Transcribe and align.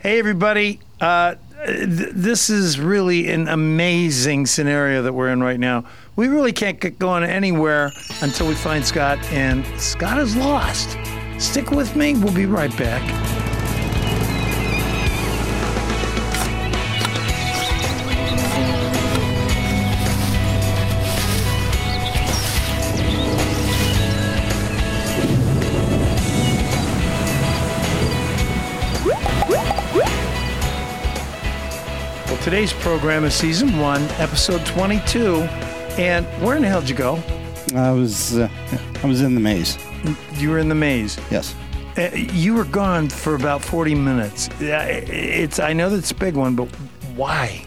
Hey, 0.00 0.20
everybody. 0.20 0.78
Uh, 1.00 1.34
th- 1.66 2.10
this 2.12 2.50
is 2.50 2.78
really 2.78 3.28
an 3.30 3.48
amazing 3.48 4.46
scenario 4.46 5.02
that 5.02 5.12
we're 5.12 5.28
in 5.30 5.42
right 5.42 5.58
now. 5.58 5.86
We 6.14 6.28
really 6.28 6.52
can't 6.52 6.78
get 6.78 7.00
going 7.00 7.24
anywhere 7.24 7.90
until 8.22 8.46
we 8.46 8.54
find 8.54 8.86
Scott, 8.86 9.18
and 9.32 9.66
Scott 9.80 10.18
is 10.18 10.36
lost. 10.36 10.96
Stick 11.38 11.72
with 11.72 11.96
me. 11.96 12.14
We'll 12.14 12.32
be 12.32 12.46
right 12.46 12.74
back. 12.78 13.02
Today's 32.58 32.72
program 32.82 33.22
is 33.22 33.34
season 33.34 33.78
one, 33.78 34.02
episode 34.18 34.66
22. 34.66 35.42
And 35.96 36.26
where 36.42 36.56
in 36.56 36.62
the 36.62 36.68
hell 36.68 36.80
did 36.80 36.90
you 36.90 36.96
go? 36.96 37.22
I 37.72 37.92
was 37.92 38.36
uh, 38.36 38.48
I 39.00 39.06
was 39.06 39.20
in 39.20 39.36
the 39.36 39.40
maze. 39.40 39.78
You 40.34 40.50
were 40.50 40.58
in 40.58 40.68
the 40.68 40.74
maze. 40.74 41.16
Yes. 41.30 41.54
Uh, 41.96 42.10
you 42.16 42.54
were 42.54 42.64
gone 42.64 43.10
for 43.10 43.36
about 43.36 43.62
40 43.62 43.94
minutes. 43.94 44.48
Yeah, 44.60 44.82
It's 44.86 45.60
I 45.60 45.72
know 45.72 45.88
that's 45.88 46.10
a 46.10 46.16
big 46.16 46.34
one, 46.34 46.56
but 46.56 46.64
why? 47.14 47.64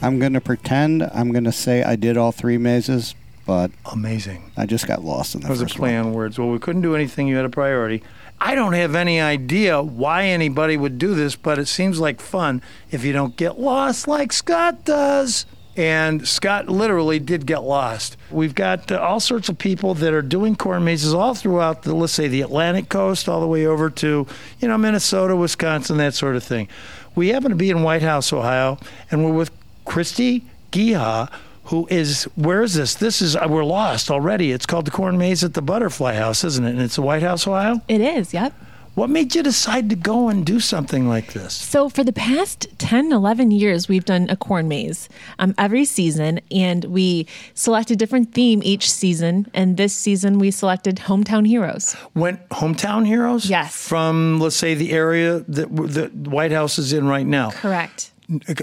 I'm 0.00 0.18
going 0.18 0.32
to 0.32 0.40
pretend 0.40 1.04
I'm 1.14 1.30
going 1.30 1.44
to 1.44 1.52
say 1.52 1.84
I 1.84 1.94
did 1.94 2.16
all 2.16 2.32
three 2.32 2.58
mazes, 2.58 3.14
but 3.46 3.70
Amazing. 3.92 4.50
I 4.56 4.66
just 4.66 4.88
got 4.88 5.04
lost 5.04 5.36
in 5.36 5.42
the 5.42 5.46
That 5.46 5.52
was 5.52 5.62
a 5.62 5.66
play 5.66 5.96
one. 5.96 6.06
on 6.08 6.12
words. 6.14 6.36
Well, 6.36 6.50
we 6.50 6.58
couldn't 6.58 6.82
do 6.82 6.96
anything. 6.96 7.28
You 7.28 7.36
had 7.36 7.44
a 7.44 7.48
priority. 7.48 8.02
I 8.44 8.56
don't 8.56 8.72
have 8.72 8.96
any 8.96 9.20
idea 9.20 9.80
why 9.80 10.24
anybody 10.24 10.76
would 10.76 10.98
do 10.98 11.14
this, 11.14 11.36
but 11.36 11.60
it 11.60 11.68
seems 11.68 12.00
like 12.00 12.20
fun 12.20 12.60
if 12.90 13.04
you 13.04 13.12
don't 13.12 13.36
get 13.36 13.60
lost 13.60 14.08
like 14.08 14.32
Scott 14.32 14.84
does. 14.84 15.46
And 15.76 16.26
Scott 16.26 16.68
literally 16.68 17.20
did 17.20 17.46
get 17.46 17.62
lost. 17.62 18.16
We've 18.32 18.54
got 18.54 18.90
uh, 18.90 18.98
all 18.98 19.20
sorts 19.20 19.48
of 19.48 19.58
people 19.58 19.94
that 19.94 20.12
are 20.12 20.22
doing 20.22 20.56
corn 20.56 20.82
mazes 20.82 21.14
all 21.14 21.34
throughout 21.34 21.84
the, 21.84 21.94
let's 21.94 22.14
say, 22.14 22.26
the 22.26 22.40
Atlantic 22.40 22.88
coast, 22.88 23.28
all 23.28 23.40
the 23.40 23.46
way 23.46 23.64
over 23.64 23.88
to, 23.90 24.26
you 24.58 24.68
know, 24.68 24.76
Minnesota, 24.76 25.36
Wisconsin, 25.36 25.98
that 25.98 26.14
sort 26.14 26.34
of 26.34 26.42
thing. 26.42 26.66
We 27.14 27.28
happen 27.28 27.50
to 27.50 27.56
be 27.56 27.70
in 27.70 27.84
White 27.84 28.02
House, 28.02 28.32
Ohio, 28.32 28.76
and 29.12 29.24
we're 29.24 29.32
with 29.32 29.52
Christy 29.84 30.44
Giha, 30.72 31.30
who 31.72 31.86
is 31.88 32.24
where 32.34 32.62
is 32.62 32.74
this? 32.74 32.96
This 32.96 33.22
is 33.22 33.34
uh, 33.34 33.46
we're 33.48 33.64
lost 33.64 34.10
already. 34.10 34.52
It's 34.52 34.66
called 34.66 34.84
the 34.84 34.90
Corn 34.90 35.16
Maze 35.16 35.42
at 35.42 35.54
the 35.54 35.62
Butterfly 35.62 36.12
House, 36.14 36.44
isn't 36.44 36.62
it? 36.66 36.72
And 36.72 36.82
it's 36.82 36.96
the 36.96 37.02
White 37.02 37.22
House, 37.22 37.46
Ohio. 37.46 37.80
It 37.88 38.02
is, 38.02 38.34
yep. 38.34 38.52
What 38.94 39.08
made 39.08 39.34
you 39.34 39.42
decide 39.42 39.88
to 39.88 39.96
go 39.96 40.28
and 40.28 40.44
do 40.44 40.60
something 40.60 41.08
like 41.08 41.32
this? 41.32 41.54
So 41.54 41.88
for 41.88 42.04
the 42.04 42.12
past 42.12 42.66
10, 42.76 43.10
11 43.10 43.50
years, 43.50 43.88
we've 43.88 44.04
done 44.04 44.28
a 44.28 44.36
corn 44.36 44.68
maze 44.68 45.08
um, 45.38 45.54
every 45.56 45.86
season, 45.86 46.40
and 46.50 46.84
we 46.84 47.26
select 47.54 47.90
a 47.90 47.96
different 47.96 48.34
theme 48.34 48.60
each 48.62 48.90
season. 48.90 49.46
And 49.54 49.78
this 49.78 49.94
season, 49.94 50.38
we 50.38 50.50
selected 50.50 50.96
hometown 50.96 51.46
heroes. 51.46 51.96
Went 52.14 52.46
hometown 52.50 53.06
heroes? 53.06 53.48
Yes. 53.48 53.88
From 53.88 54.40
let's 54.40 54.56
say 54.56 54.74
the 54.74 54.92
area 54.92 55.38
that 55.48 55.74
the 55.74 56.28
White 56.28 56.52
House 56.52 56.78
is 56.78 56.92
in 56.92 57.08
right 57.08 57.26
now. 57.26 57.50
Correct. 57.50 58.10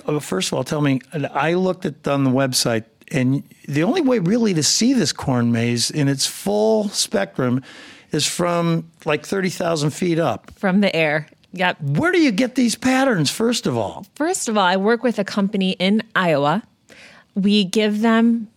Uh, 0.05 0.19
First 0.19 0.52
of 0.52 0.57
all, 0.57 0.63
tell 0.63 0.81
me. 0.81 1.02
I 1.11 1.53
looked 1.53 1.85
at 1.85 2.07
on 2.07 2.23
the 2.23 2.30
website, 2.31 2.85
and 3.11 3.43
the 3.67 3.83
only 3.83 4.02
way 4.02 4.19
really 4.19 4.53
to 4.53 4.63
see 4.63 4.93
this 4.93 5.11
corn 5.13 5.52
maze 5.52 5.91
in 5.91 6.07
its 6.07 6.25
full 6.25 6.89
spectrum 6.89 7.63
is 8.11 8.25
from 8.25 8.89
like 9.05 9.25
thirty 9.25 9.49
thousand 9.49 9.91
feet 9.91 10.19
up. 10.19 10.52
From 10.55 10.81
the 10.81 10.95
air. 10.95 11.27
Yep. 11.53 11.81
Where 11.81 12.11
do 12.11 12.21
you 12.21 12.31
get 12.31 12.55
these 12.55 12.75
patterns? 12.75 13.31
First 13.31 13.65
of 13.65 13.75
all, 13.75 14.05
First 14.15 14.49
of 14.49 14.57
all, 14.57 14.65
I 14.65 14.77
work 14.77 15.02
with 15.03 15.17
a 15.17 15.23
company 15.23 15.71
in 15.80 16.03
Iowa. 16.15 16.63
We 17.33 17.63
give 17.63 18.02
them 18.02 18.49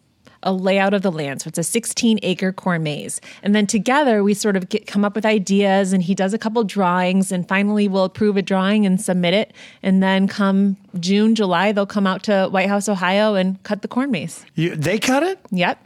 a 0.42 0.52
layout 0.52 0.92
of 0.94 1.02
the 1.02 1.12
land. 1.12 1.42
So 1.42 1.48
it's 1.48 1.58
a 1.58 1.62
16 1.62 2.18
acre 2.22 2.52
corn 2.52 2.82
maze. 2.82 3.20
And 3.42 3.54
then 3.54 3.66
together 3.66 4.22
we 4.24 4.34
sort 4.34 4.56
of 4.56 4.68
get, 4.68 4.86
come 4.86 5.04
up 5.04 5.14
with 5.14 5.24
ideas 5.26 5.92
and 5.92 6.02
he 6.02 6.14
does 6.14 6.34
a 6.34 6.38
couple 6.38 6.62
drawings 6.64 7.30
and 7.32 7.46
finally 7.48 7.88
we'll 7.88 8.04
approve 8.04 8.36
a 8.36 8.42
drawing 8.42 8.84
and 8.86 9.00
submit 9.00 9.34
it. 9.34 9.52
And 9.82 10.02
then 10.02 10.26
come 10.28 10.76
June, 11.00 11.34
July, 11.34 11.72
they'll 11.72 11.86
come 11.86 12.06
out 12.06 12.22
to 12.24 12.48
White 12.48 12.68
House, 12.68 12.88
Ohio 12.88 13.34
and 13.34 13.62
cut 13.62 13.82
the 13.82 13.88
corn 13.88 14.10
maze. 14.10 14.44
you, 14.54 14.74
they 14.76 14.98
cut 14.98 15.22
it. 15.22 15.38
Yep. 15.50 15.78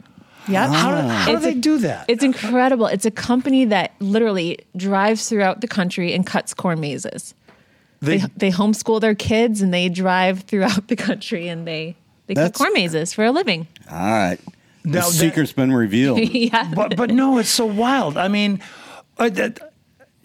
Yep. 0.49 0.69
How 0.69 1.01
do, 1.01 1.07
how 1.09 1.31
do 1.33 1.39
they 1.39 1.51
a- 1.51 1.55
do 1.55 1.77
that? 1.79 2.05
It's 2.07 2.23
incredible. 2.23 2.87
It's 2.87 3.05
a 3.05 3.11
company 3.11 3.65
that 3.65 3.91
literally 3.99 4.59
drives 4.77 5.27
throughout 5.27 5.59
the 5.61 5.67
country 5.67 6.13
and 6.13 6.25
cuts 6.25 6.53
corn 6.53 6.79
mazes. 6.79 7.33
They, 7.99 8.17
They, 8.19 8.27
they 8.37 8.51
homeschool 8.51 9.01
their 9.01 9.15
kids 9.15 9.61
and 9.61 9.73
they 9.73 9.89
drive 9.89 10.41
throughout 10.41 10.87
the 10.87 10.95
country 10.95 11.47
and 11.47 11.67
they 11.67 11.95
they 12.27 12.35
cut 12.35 12.41
That's- 12.41 12.57
corn 12.57 12.73
mazes 12.73 13.13
for 13.13 13.25
a 13.25 13.31
living. 13.31 13.67
All 13.91 13.97
right. 13.97 14.39
Now 14.85 14.91
the 14.91 14.99
that- 14.99 15.05
secret's 15.11 15.51
been 15.51 15.73
revealed. 15.73 16.19
yeah. 16.33 16.71
but 16.75 16.95
but 16.95 17.09
no, 17.09 17.37
it's 17.39 17.49
so 17.49 17.65
wild. 17.65 18.15
I 18.17 18.27
mean, 18.27 18.61
uh, 19.17 19.29
that, 19.29 19.73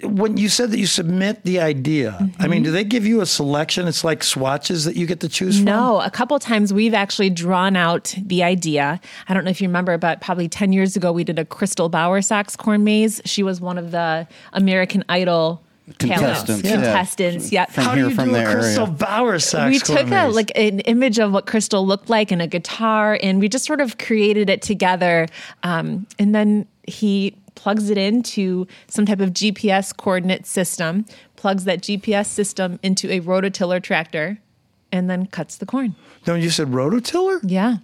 when 0.03 0.37
you 0.37 0.49
said 0.49 0.71
that 0.73 0.79
you 0.79 0.87
submit 0.87 1.45
the 1.45 1.61
idea, 1.61 2.29
I 2.39 2.49
mean, 2.49 2.63
do 2.65 2.71
they 2.73 2.83
give 2.85 3.07
you 3.07 3.21
a 3.21 3.27
selection? 3.27 3.87
It's 3.89 4.03
like 4.05 4.23
swatches 4.25 4.85
that 4.85 4.97
you 4.97 5.07
get 5.07 5.21
to 5.21 5.29
choose 5.29 5.57
from. 5.57 5.65
No, 5.67 6.01
a 6.01 6.11
couple 6.11 6.39
times 6.41 6.73
we've 6.73 6.95
actually 6.95 7.31
drawn 7.31 7.77
out 7.77 8.15
the 8.21 8.43
idea. 8.43 9.01
I 9.29 9.35
don't 9.35 9.45
know 9.45 9.51
if 9.51 9.61
you 9.61 9.69
remember, 9.69 9.97
but 9.99 10.21
probably 10.21 10.49
10 10.49 10.73
years 10.73 10.97
ago, 10.97 11.13
we 11.13 11.23
did 11.25 11.39
a 11.39 11.45
Crystal 11.45 11.89
Bowersox 11.89 12.57
corn 12.59 12.83
maze. 12.85 13.21
She 13.25 13.43
was 13.45 13.61
one 13.61 13.79
of 13.79 13.93
the 13.93 14.27
American 14.53 15.05
Idol 15.09 15.57
talents. 15.57 15.69
Contestants, 15.99 16.65
yeah. 16.65 16.75
Contestants, 16.75 17.53
yeah. 17.53 17.67
From 17.67 17.85
How 17.85 17.95
here, 17.95 18.05
do 18.05 18.11
you 18.11 18.15
from 18.15 18.29
do 18.29 18.33
the 18.35 18.43
a 18.43 18.55
Crystal 18.55 18.87
area. 18.87 18.97
Bowersox 18.97 19.71
we 19.71 19.79
took 19.79 20.11
a 20.11 20.29
like 20.29 20.53
an 20.57 20.81
image 20.81 21.19
of 21.19 21.33
what 21.33 21.47
Crystal 21.47 21.87
looked 21.87 22.11
like 22.11 22.31
and 22.31 22.43
a 22.43 22.47
guitar, 22.47 23.19
and 23.23 23.41
we 23.41 23.49
just 23.49 23.65
sort 23.65 23.81
of 23.81 23.99
created 23.99 24.51
it 24.51 24.63
together. 24.63 25.27
Um, 25.63 26.07
and 26.19 26.35
then 26.35 26.67
he 26.87 27.37
plugs 27.55 27.91
it 27.91 27.99
into 27.99 28.67
some 28.89 29.07
type 29.07 29.21
of 29.21 29.31
GPS 29.31 29.97
coordinate 29.97 30.47
system, 30.47 31.05
plugs 31.37 31.65
that 31.65 31.81
GPS 31.81 32.27
system 32.27 32.79
into 32.83 33.11
a 33.11 33.21
rototiller 33.21 33.83
tractor, 33.83 34.39
and 34.91 35.09
then 35.09 35.27
cuts 35.27 35.59
the 35.59 35.67
corn. 35.67 35.95
No, 36.27 36.35
you 36.35 36.51
said 36.51 36.69
rototiller. 36.69 37.41
Yeah, 37.43 37.79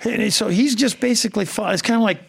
Hey, 0.00 0.30
So 0.30 0.48
he's 0.48 0.74
just 0.74 1.00
basically 1.00 1.44
it's 1.44 1.82
kind 1.82 1.96
of 1.96 2.02
like 2.02 2.20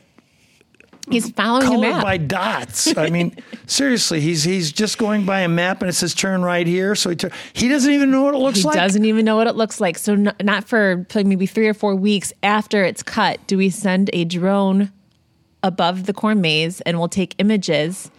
he's 1.09 1.29
following 1.31 1.65
a 1.65 1.69
colored 1.69 1.89
map. 1.89 2.03
by 2.03 2.17
dots. 2.17 2.95
I 2.97 3.09
mean, 3.09 3.35
seriously, 3.65 4.19
he's 4.19 4.43
he's 4.43 4.71
just 4.71 4.97
going 4.97 5.25
by 5.25 5.41
a 5.41 5.47
map 5.47 5.81
and 5.81 5.89
it 5.89 5.93
says 5.93 6.13
turn 6.13 6.41
right 6.41 6.67
here. 6.67 6.95
So 6.95 7.09
he 7.09 7.15
tur- 7.15 7.31
he 7.53 7.67
doesn't 7.67 7.91
even 7.91 8.11
know 8.11 8.23
what 8.23 8.33
it 8.33 8.39
looks 8.39 8.59
he 8.59 8.63
like. 8.65 8.75
He 8.75 8.79
doesn't 8.79 9.05
even 9.05 9.25
know 9.25 9.35
what 9.35 9.47
it 9.47 9.55
looks 9.55 9.79
like. 9.79 9.97
So 9.97 10.13
n- 10.13 10.35
not 10.41 10.67
for 10.67 11.05
like, 11.13 11.25
maybe 11.25 11.45
three 11.45 11.67
or 11.67 11.73
four 11.73 11.95
weeks 11.95 12.33
after 12.43 12.83
it's 12.83 13.03
cut, 13.03 13.45
do 13.47 13.57
we 13.57 13.69
send 13.69 14.09
a 14.13 14.25
drone 14.25 14.91
above 15.63 16.05
the 16.05 16.13
corn 16.13 16.41
maze 16.41 16.81
and 16.81 16.99
we'll 16.99 17.09
take 17.09 17.35
images, 17.39 18.11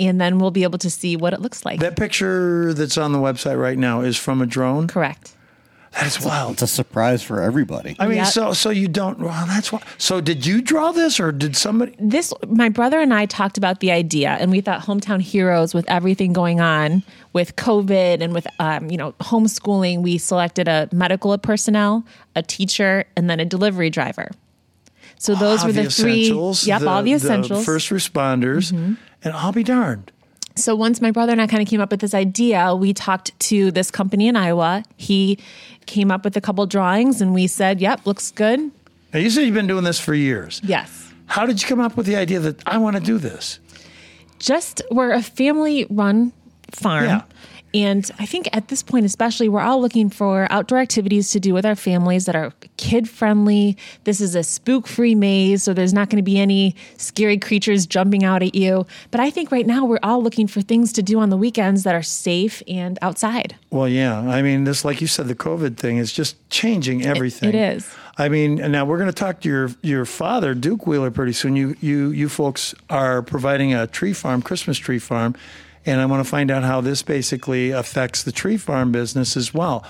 and 0.00 0.20
then 0.20 0.38
we'll 0.38 0.50
be 0.50 0.62
able 0.62 0.78
to 0.78 0.90
see 0.90 1.16
what 1.16 1.32
it 1.32 1.40
looks 1.40 1.64
like. 1.64 1.80
That 1.80 1.96
picture 1.96 2.72
that's 2.74 2.98
on 2.98 3.12
the 3.12 3.18
website 3.18 3.60
right 3.60 3.78
now 3.78 4.00
is 4.00 4.16
from 4.16 4.40
a 4.42 4.46
drone. 4.46 4.88
Correct. 4.88 5.34
That 5.98 6.06
is 6.06 6.24
wild. 6.24 6.52
It's 6.52 6.62
a 6.62 6.66
surprise 6.68 7.24
for 7.24 7.42
everybody. 7.42 7.96
I 7.98 8.06
mean, 8.06 8.18
Yep. 8.18 8.26
so 8.28 8.52
so 8.52 8.70
you 8.70 8.86
don't. 8.86 9.18
Well, 9.18 9.46
that's 9.46 9.72
why. 9.72 9.82
So 9.98 10.20
did 10.20 10.46
you 10.46 10.62
draw 10.62 10.92
this, 10.92 11.18
or 11.18 11.32
did 11.32 11.56
somebody? 11.56 11.92
This, 11.98 12.32
my 12.46 12.68
brother 12.68 13.00
and 13.00 13.12
I 13.12 13.26
talked 13.26 13.58
about 13.58 13.80
the 13.80 13.90
idea, 13.90 14.36
and 14.38 14.52
we 14.52 14.60
thought 14.60 14.82
hometown 14.82 15.20
heroes 15.20 15.74
with 15.74 15.84
everything 15.90 16.32
going 16.32 16.60
on 16.60 17.02
with 17.32 17.56
COVID 17.56 18.22
and 18.22 18.32
with 18.32 18.46
um, 18.60 18.90
you 18.92 18.96
know 18.96 19.10
homeschooling. 19.20 20.02
We 20.02 20.18
selected 20.18 20.68
a 20.68 20.88
medical 20.92 21.36
personnel, 21.38 22.04
a 22.36 22.42
teacher, 22.44 23.04
and 23.16 23.28
then 23.28 23.40
a 23.40 23.44
delivery 23.44 23.90
driver. 23.90 24.30
So 25.18 25.34
those 25.34 25.64
Ah, 25.64 25.66
were 25.66 25.72
the, 25.72 25.90
three. 25.90 26.22
essentials. 26.26 26.64
Yep, 26.64 26.82
all 26.82 27.02
the 27.02 27.12
essentials. 27.12 27.60
Mm-hmm. 27.60 27.66
first 27.66 27.90
responders, 27.90 28.70
and 28.70 28.96
I'll 29.34 29.50
be 29.50 29.64
darned. 29.64 30.12
So 30.58 30.74
once 30.74 31.00
my 31.00 31.10
brother 31.10 31.32
and 31.32 31.40
I 31.40 31.46
kind 31.46 31.62
of 31.62 31.68
came 31.68 31.80
up 31.80 31.90
with 31.90 32.00
this 32.00 32.14
idea, 32.14 32.74
we 32.74 32.92
talked 32.92 33.38
to 33.40 33.70
this 33.70 33.90
company 33.90 34.28
in 34.28 34.36
Iowa. 34.36 34.82
He 34.96 35.38
came 35.86 36.10
up 36.10 36.24
with 36.24 36.36
a 36.36 36.40
couple 36.40 36.66
drawings, 36.66 37.20
and 37.20 37.32
we 37.32 37.46
said, 37.46 37.80
"Yep, 37.80 38.06
looks 38.06 38.30
good." 38.30 38.60
Now 39.12 39.20
you 39.20 39.30
said 39.30 39.44
you've 39.44 39.54
been 39.54 39.66
doing 39.66 39.84
this 39.84 39.98
for 39.98 40.14
years. 40.14 40.60
Yes. 40.64 41.12
How 41.26 41.46
did 41.46 41.62
you 41.62 41.68
come 41.68 41.80
up 41.80 41.96
with 41.96 42.06
the 42.06 42.16
idea 42.16 42.40
that 42.40 42.62
I 42.66 42.78
want 42.78 42.96
to 42.96 43.02
do 43.02 43.18
this? 43.18 43.58
just 44.38 44.82
we're 44.90 45.12
a 45.12 45.22
family 45.22 45.86
run 45.90 46.32
farm. 46.70 47.04
Yeah. 47.04 47.22
And 47.74 48.10
I 48.18 48.26
think 48.26 48.48
at 48.52 48.68
this 48.68 48.82
point, 48.82 49.04
especially, 49.04 49.48
we're 49.48 49.60
all 49.60 49.80
looking 49.80 50.08
for 50.08 50.46
outdoor 50.50 50.78
activities 50.78 51.30
to 51.32 51.40
do 51.40 51.52
with 51.52 51.66
our 51.66 51.76
families 51.76 52.24
that 52.26 52.34
are 52.34 52.52
kid 52.76 53.08
friendly. 53.08 53.76
This 54.04 54.20
is 54.20 54.34
a 54.34 54.42
spook 54.42 54.86
free 54.86 55.14
maze, 55.14 55.62
so 55.62 55.74
there's 55.74 55.92
not 55.92 56.08
going 56.08 56.16
to 56.16 56.22
be 56.22 56.38
any 56.38 56.74
scary 56.96 57.38
creatures 57.38 57.86
jumping 57.86 58.24
out 58.24 58.42
at 58.42 58.54
you. 58.54 58.86
But 59.10 59.20
I 59.20 59.30
think 59.30 59.52
right 59.52 59.66
now 59.66 59.84
we're 59.84 59.98
all 60.02 60.22
looking 60.22 60.46
for 60.46 60.60
things 60.62 60.92
to 60.94 61.02
do 61.02 61.18
on 61.20 61.30
the 61.30 61.36
weekends 61.36 61.82
that 61.84 61.94
are 61.94 62.02
safe 62.02 62.62
and 62.66 62.98
outside. 63.02 63.56
Well, 63.70 63.88
yeah. 63.88 64.18
I 64.18 64.40
mean, 64.40 64.64
this, 64.64 64.84
like 64.84 65.00
you 65.00 65.06
said, 65.06 65.28
the 65.28 65.34
COVID 65.34 65.76
thing 65.76 65.98
is 65.98 66.12
just 66.12 66.36
changing 66.50 67.04
everything. 67.04 67.50
it 67.50 67.54
is. 67.54 67.94
I 68.16 68.28
mean, 68.28 68.60
and 68.60 68.72
now 68.72 68.84
we're 68.84 68.98
going 68.98 69.10
to 69.10 69.14
talk 69.14 69.40
to 69.42 69.48
your 69.48 69.70
your 69.80 70.04
father, 70.04 70.52
Duke 70.52 70.86
Wheeler, 70.88 71.10
pretty 71.12 71.32
soon. 71.32 71.54
You 71.54 71.76
you 71.80 72.10
you 72.10 72.28
folks 72.28 72.74
are 72.90 73.22
providing 73.22 73.72
a 73.74 73.86
tree 73.86 74.12
farm, 74.12 74.42
Christmas 74.42 74.76
tree 74.76 74.98
farm, 74.98 75.36
and 75.88 76.00
I 76.00 76.06
want 76.06 76.24
to 76.24 76.28
find 76.28 76.50
out 76.50 76.62
how 76.64 76.80
this 76.80 77.02
basically 77.02 77.70
affects 77.70 78.22
the 78.22 78.32
tree 78.32 78.56
farm 78.56 78.92
business 78.92 79.36
as 79.36 79.52
well. 79.54 79.84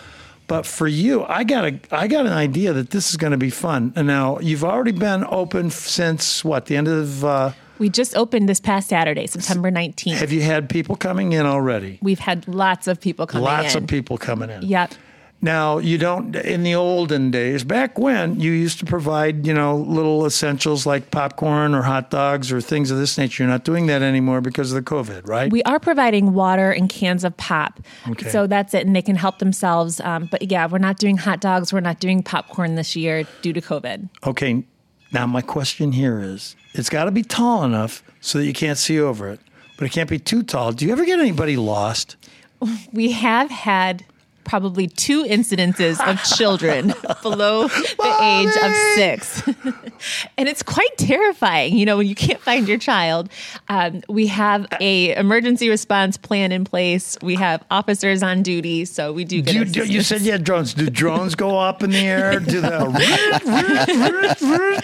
But 0.47 0.65
for 0.65 0.87
you, 0.89 1.25
I 1.25 1.45
got 1.45 1.65
a 1.67 1.79
I 1.91 2.06
got 2.09 2.25
an 2.27 2.33
idea 2.33 2.73
that 2.73 2.91
this 2.91 3.11
is 3.11 3.17
going 3.17 3.33
to 3.33 3.37
be 3.39 3.50
fun. 3.50 3.93
And 3.97 4.06
now 4.06 4.39
you've 4.41 4.65
already 4.65 4.93
been 4.93 5.25
open 5.29 5.71
since 5.71 6.43
what 6.45 6.67
the 6.67 6.77
end 6.77 6.89
of. 6.89 7.25
Uh, 7.25 7.53
We 7.79 7.91
just 7.91 8.17
opened 8.17 8.49
this 8.49 8.59
past 8.61 8.89
Saturday, 8.89 9.27
September 9.27 9.71
19th. 9.71 10.17
have 10.17 10.33
you 10.33 10.43
had 10.43 10.69
people 10.69 10.97
coming 10.97 11.33
in 11.35 11.45
already? 11.47 11.99
We've 12.03 12.19
had 12.19 12.49
lots 12.49 12.87
of 12.89 12.99
people 13.00 13.27
coming 13.27 13.45
Lots 13.45 13.59
in. 13.59 13.65
Lots 13.65 13.75
of 13.77 13.87
people 13.87 14.17
coming 14.19 14.50
in. 14.50 14.62
Yep. 14.62 14.95
Now, 15.40 15.79
you 15.79 15.99
don't, 15.99 16.35
in 16.35 16.64
the 16.64 16.75
olden 16.75 17.31
days, 17.31 17.62
back 17.62 17.96
when 17.96 18.40
you 18.40 18.50
used 18.50 18.81
to 18.81 18.85
provide, 18.87 19.46
you 19.46 19.55
know, 19.55 19.76
little 19.76 20.26
essentials 20.26 20.85
like 20.85 21.12
popcorn 21.12 21.75
or 21.75 21.82
hot 21.82 22.11
dogs 22.11 22.50
or 22.50 22.61
things 22.61 22.90
of 22.90 22.99
this 22.99 23.17
nature. 23.17 23.44
You're 23.44 23.50
not 23.50 23.62
doing 23.62 23.87
that 23.87 24.02
anymore 24.02 24.40
because 24.40 24.73
of 24.73 24.85
the 24.85 24.90
COVID, 24.90 25.29
right? 25.29 25.52
We 25.52 25.62
are 25.62 25.79
providing 25.79 26.35
water 26.35 26.73
and 26.73 26.88
cans 26.88 27.23
of 27.23 27.37
pop. 27.37 27.79
Okay. 28.08 28.29
So 28.31 28.49
that's 28.49 28.75
it, 28.75 28.85
and 28.85 28.96
they 28.96 29.02
can 29.02 29.14
help 29.14 29.38
themselves. 29.38 30.00
Um, 30.00 30.29
but 30.29 30.50
yeah, 30.50 30.67
we're 30.67 30.79
not 30.79 30.99
doing 30.99 31.17
hot 31.17 31.40
dogs. 31.40 31.73
We're 31.73 31.81
not 31.81 32.00
doing 32.00 32.23
popcorn 32.25 32.75
this 32.75 32.96
year 32.96 33.25
due 33.43 33.52
to 33.52 33.61
COVID. 33.61 34.08
okay. 34.26 34.64
Now, 35.11 35.26
my 35.26 35.40
question 35.40 35.93
here 35.93 36.20
is 36.20 36.55
it's 36.75 36.90
got 36.90 37.05
to 37.05 37.11
be 37.11 37.23
tall 37.23 37.64
enough 37.64 38.02
so 38.20 38.38
that 38.38 38.44
you 38.44 38.52
can't 38.52 38.76
see 38.76 39.00
over 39.00 39.31
it, 39.31 39.40
but 39.79 39.87
it 39.87 39.90
can't 39.90 40.11
be 40.11 40.19
too 40.19 40.43
tall. 40.43 40.73
Do 40.73 40.85
you 40.85 40.93
ever 40.93 41.06
get 41.06 41.19
anybody 41.19 41.56
lost? 41.56 42.17
We 42.93 43.12
have 43.12 43.50
had 43.50 44.05
probably 44.49 44.87
two 44.89 45.25
incidences 45.25 46.00
of 46.11 46.23
children 46.37 46.89
below 47.23 47.69
the 47.69 48.19
age 48.23 48.56
of 48.65 48.73
six. 48.95 49.47
and 50.39 50.49
it's 50.49 50.62
quite 50.62 50.97
terrifying, 50.97 51.77
you 51.77 51.85
know, 51.85 51.99
when 51.99 52.06
you 52.06 52.15
can't 52.15 52.41
find 52.41 52.67
your 52.67 52.79
child. 52.79 53.29
Um, 53.69 54.03
we 54.09 54.27
have 54.29 54.67
a 54.81 55.15
emergency 55.17 55.69
response 55.69 56.17
plan 56.17 56.50
in 56.50 56.65
place. 56.65 57.17
We 57.23 57.35
have 57.37 57.62
officers 57.71 58.23
on 58.23 58.43
duty, 58.43 58.87
so 58.87 59.12
we 59.12 59.25
do 59.25 59.43
get 59.43 59.53
Do 59.53 59.59
you, 59.59 59.65
do, 59.67 59.85
you 59.85 60.00
said 60.03 60.23
you 60.23 60.33
had 60.33 60.45
drones. 60.45 60.73
Do 60.75 60.89
drones 60.89 61.35
go 61.35 61.59
up 61.59 61.83
in 61.83 61.91
the 61.91 61.99
air? 61.99 62.41
Do 62.49 62.61
the 62.62 62.79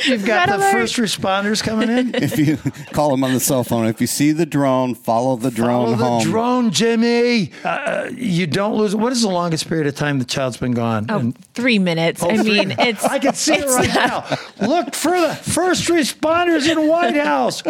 you've 0.07 0.27
got 0.27 0.49
Red 0.49 0.51
the 0.51 0.57
alert. 0.57 0.73
first 0.73 0.97
responders 0.97 1.63
coming 1.63 1.89
in? 1.89 2.15
If 2.15 2.39
you 2.39 2.59
call 2.93 3.11
them 3.11 3.25
on 3.25 3.33
the 3.33 3.41
cell 3.41 3.65
phone, 3.65 3.87
if 3.87 4.01
you 4.01 4.07
see 4.07 4.33
the 4.33 4.47
drone, 4.47 4.95
follow 4.95 5.37
the 5.37 5.51
drone 5.51 5.97
Follow 5.97 5.97
the 5.97 6.05
home. 6.05 6.23
drone, 6.23 6.71
Jimmy. 6.71 7.51
Uh, 7.65 8.11
you 8.15 8.47
don't 8.47 8.77
lose. 8.77 8.95
What 8.95 9.13
is 9.13 9.23
the 9.23 9.29
longest 9.29 9.54
period 9.63 9.87
of 9.87 9.95
time 9.95 10.19
the 10.19 10.25
child's 10.25 10.57
been 10.57 10.73
gone? 10.73 11.07
Oh, 11.09 11.33
three 11.55 11.79
minutes. 11.79 12.23
I 12.23 12.39
mean, 12.39 12.73
it's. 12.79 13.05
I 13.05 13.19
can 13.19 13.35
see 13.35 13.55
it 13.55 13.67
right 13.67 13.89
not- 13.95 14.31
now. 14.61 14.67
Look 14.67 14.95
for 14.95 15.13
the 15.13 15.35
first 15.37 15.89
responders 15.89 16.69
in 16.69 16.89
White 16.89 17.15
House. 17.17 17.63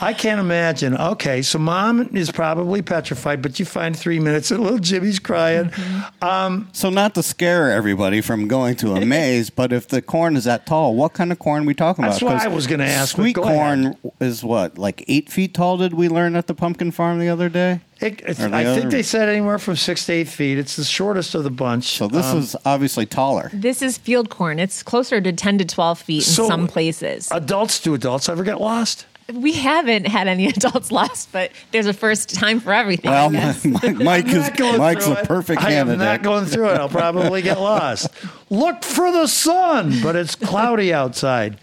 I 0.00 0.14
can't 0.16 0.40
imagine. 0.40 0.96
Okay, 0.96 1.42
so 1.42 1.58
mom 1.58 2.16
is 2.16 2.30
probably 2.30 2.82
petrified, 2.82 3.42
but 3.42 3.58
you 3.58 3.64
find 3.66 3.96
three 3.96 4.18
minutes 4.18 4.50
and 4.50 4.62
little 4.62 4.78
Jimmy's 4.78 5.18
crying. 5.18 5.66
Mm-hmm. 5.70 6.62
So 6.72 6.90
not 6.90 7.14
to 7.14 7.22
scare 7.22 7.70
everybody 7.70 8.20
from 8.20 8.48
going 8.48 8.76
to 8.76 8.94
a 8.94 9.04
maze, 9.06 9.50
but 9.50 9.72
if 9.72 9.88
the 9.88 10.02
corn 10.02 10.36
is 10.36 10.44
that 10.44 10.66
tall, 10.66 10.94
what 10.94 11.12
kind 11.12 11.30
of 11.32 11.38
corn 11.38 11.62
are 11.64 11.66
we 11.66 11.74
talking 11.74 12.04
about? 12.04 12.12
That's 12.12 12.22
about? 12.22 12.32
what 12.32 12.38
'Cause 12.42 12.46
I 12.46 12.54
was 12.54 12.66
gonna 12.66 12.84
ask, 12.84 13.16
but 13.16 13.22
Sweet 13.22 13.36
go 13.36 13.42
corn 13.42 13.96
is 14.20 14.42
what, 14.42 14.78
like 14.78 15.04
eight 15.08 15.28
feet 15.30 15.54
tall? 15.54 15.76
Did 15.76 15.94
we 15.94 16.08
learn 16.08 16.36
at 16.36 16.46
the 16.46 16.54
pumpkin 16.54 16.90
farm 16.90 17.18
the 17.18 17.28
other 17.28 17.48
day? 17.48 17.80
It, 18.02 18.20
it's, 18.26 18.40
Are 18.40 18.48
the 18.48 18.56
I 18.56 18.64
think 18.64 18.90
they 18.90 19.02
said 19.02 19.28
anywhere 19.28 19.58
from 19.58 19.76
six 19.76 20.06
to 20.06 20.12
eight 20.12 20.28
feet. 20.28 20.58
It's 20.58 20.76
the 20.76 20.84
shortest 20.84 21.34
of 21.34 21.44
the 21.44 21.50
bunch. 21.50 21.84
So 21.84 22.08
this 22.08 22.26
Um, 22.26 22.38
is 22.38 22.56
obviously 22.64 23.06
taller. 23.06 23.50
This 23.52 23.80
is 23.82 23.96
field 23.98 24.28
corn. 24.30 24.58
It's 24.58 24.82
closer 24.82 25.20
to 25.20 25.32
10 25.32 25.58
to 25.58 25.64
12 25.64 25.98
feet 26.00 26.16
in 26.16 26.22
So- 26.22 26.48
some 26.48 26.66
places. 26.66 27.28
adults. 27.30 27.78
Do 27.80 27.94
adults 27.94 28.28
ever 28.28 28.42
get 28.44 28.60
lost? 28.60 29.06
we 29.32 29.52
haven't 29.52 30.06
had 30.08 30.26
any 30.28 30.46
adults 30.56 30.90
lost, 30.92 31.30
but 31.32 31.52
there's 31.70 31.86
a 31.86 31.92
first 31.94 32.34
time 32.34 32.58
for 32.60 32.72
everything. 32.72 33.10
Well, 33.10 33.30
Mike 33.94 34.26
is 34.26 34.50
going 34.50 34.78
Mike's 34.78 35.04
through 35.06 35.14
the 35.14 35.20
it. 35.20 35.26
perfect 35.28 35.62
I 35.62 35.72
am 35.72 35.96
not 35.96 36.22
going 36.22 36.44
through 36.44 36.70
it. 36.70 36.78
I'll 36.78 36.88
probably 36.88 37.40
get 37.40 37.58
lost. 37.58 38.08
Look 38.50 38.82
for 38.82 39.10
the 39.12 39.26
sun, 39.28 40.00
but 40.02 40.16
it's 40.16 40.34
cloudy 40.34 40.92
outside. 40.92 41.56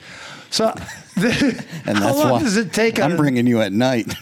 So, 0.49 0.73
the, 1.21 1.65
and 1.85 1.97
how 1.97 2.13
long 2.15 2.31
why 2.33 2.39
does 2.39 2.57
it 2.57 2.73
take? 2.73 2.99
I'm 2.99 3.11
on- 3.11 3.17
bringing 3.17 3.47
you 3.47 3.61
at 3.61 3.71
night. 3.73 4.13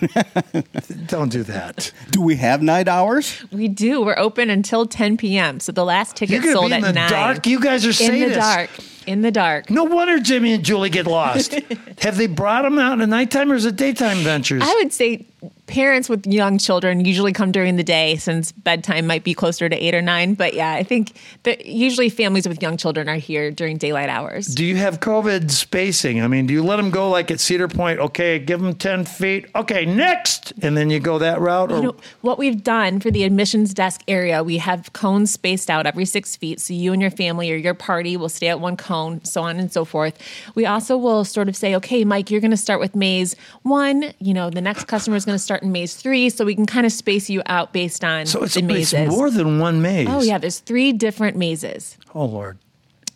Don't 1.07 1.31
do 1.31 1.43
that. 1.43 1.91
Do 2.11 2.21
we 2.21 2.35
have 2.37 2.61
night 2.61 2.87
hours? 2.87 3.43
we 3.51 3.67
do. 3.67 4.01
We're 4.03 4.17
open 4.17 4.49
until 4.49 4.85
10 4.85 5.17
p.m. 5.17 5.59
So 5.59 5.71
the 5.71 5.85
last 5.85 6.19
You're 6.21 6.27
ticket 6.27 6.43
going 6.43 6.53
to 6.53 6.59
sold 6.59 6.71
be 6.71 6.77
in 6.77 6.83
at 6.83 6.87
the 6.87 6.99
9. 6.99 7.09
dark. 7.09 7.47
You 7.47 7.59
guys 7.59 7.85
are 7.85 7.89
sadists. 7.89 8.09
in 8.09 8.29
the 8.29 8.35
dark. 8.35 8.69
In 9.07 9.21
the 9.21 9.31
dark. 9.31 9.69
No 9.69 9.85
wonder 9.85 10.19
Jimmy 10.19 10.53
and 10.53 10.63
Julie 10.65 10.89
get 10.89 11.07
lost. 11.07 11.53
Have 11.99 12.17
they 12.17 12.27
brought 12.27 12.63
them 12.63 12.77
out 12.77 12.93
in 12.93 12.99
the 12.99 13.07
nighttime 13.07 13.51
or 13.51 13.55
is 13.55 13.65
it 13.65 13.75
daytime 13.77 14.17
ventures? 14.17 14.63
I 14.65 14.73
would 14.75 14.91
say 14.91 15.25
parents 15.67 16.09
with 16.09 16.25
young 16.25 16.57
children 16.57 17.05
usually 17.05 17.33
come 17.33 17.51
during 17.51 17.75
the 17.75 17.83
day 17.83 18.15
since 18.15 18.51
bedtime 18.51 19.05
might 19.05 19.23
be 19.23 19.33
closer 19.33 19.69
to 19.69 19.75
8 19.75 19.95
or 19.95 20.01
9. 20.01 20.33
But 20.33 20.53
yeah, 20.53 20.71
I 20.71 20.83
think 20.83 21.13
that 21.43 21.65
usually 21.65 22.09
families 22.09 22.47
with 22.47 22.61
young 22.61 22.77
children 22.77 23.07
are 23.07 23.15
here 23.15 23.51
during 23.51 23.77
daylight 23.77 24.09
hours. 24.09 24.47
do 24.47 24.65
you 24.65 24.77
have 24.77 24.99
COVID 24.99 25.51
spacing? 25.51 26.21
I 26.21 26.27
mean, 26.27 26.47
do 26.47 26.53
you 26.53 26.63
let 26.63 26.77
them 26.77 26.89
go 26.89 27.09
like 27.09 27.29
at 27.29 27.39
Cedar 27.39 27.67
Point? 27.67 27.99
Okay, 27.99 28.39
give 28.39 28.61
them 28.61 28.75
10 28.75 29.05
feet. 29.05 29.45
Okay, 29.55 29.85
next. 29.85 30.53
And 30.61 30.75
then 30.75 30.89
you 30.89 30.99
go 30.99 31.19
that 31.19 31.39
route? 31.39 31.71
Or 31.71 31.75
You 31.75 31.81
know, 31.83 31.95
what 32.21 32.39
we've 32.39 32.63
done 32.63 32.99
for 32.99 33.11
the 33.11 33.23
admissions 33.23 33.73
desk 33.73 34.01
area, 34.07 34.43
we 34.43 34.57
have 34.57 34.93
cones 34.93 35.31
spaced 35.31 35.69
out 35.69 35.85
every 35.85 36.05
six 36.05 36.35
feet. 36.35 36.59
So 36.59 36.73
you 36.73 36.93
and 36.93 37.01
your 37.01 37.11
family 37.11 37.51
or 37.51 37.55
your 37.55 37.73
party 37.73 38.17
will 38.17 38.29
stay 38.29 38.47
at 38.47 38.59
one 38.59 38.77
cone, 38.77 39.23
so 39.23 39.43
on 39.43 39.57
and 39.59 39.71
so 39.71 39.85
forth. 39.85 40.17
We 40.55 40.65
also 40.65 40.97
will 40.97 41.25
sort 41.25 41.49
of 41.49 41.55
say, 41.55 41.75
okay, 41.75 42.05
Mike, 42.05 42.31
you're 42.31 42.41
going 42.41 42.51
to 42.51 42.57
start 42.57 42.79
with 42.79 42.95
maze 42.95 43.35
one. 43.63 44.13
You 44.19 44.33
know, 44.33 44.49
the 44.49 44.61
next 44.61 44.85
customer 44.85 45.17
is 45.17 45.25
going 45.25 45.35
to 45.35 45.43
start 45.43 45.56
in 45.63 45.71
maze 45.71 45.95
three. 45.95 46.29
So 46.29 46.45
we 46.45 46.55
can 46.55 46.65
kind 46.65 46.85
of 46.85 46.91
space 46.91 47.29
you 47.29 47.41
out 47.45 47.73
based 47.73 48.03
on 48.03 48.25
so 48.25 48.43
it's, 48.43 48.55
the 48.55 48.63
it's 48.69 48.93
more 48.93 49.29
than 49.29 49.59
one 49.59 49.81
maze. 49.81 50.07
oh, 50.09 50.21
yeah. 50.21 50.37
There's 50.37 50.59
three 50.59 50.91
different 50.93 51.37
mazes 51.37 51.97
Oh, 52.15 52.25
Lord. 52.25 52.57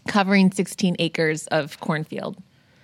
covering 0.07 0.51
16 0.51 0.95
acres 0.99 1.47
of 1.47 1.79
cornfield. 1.79 2.37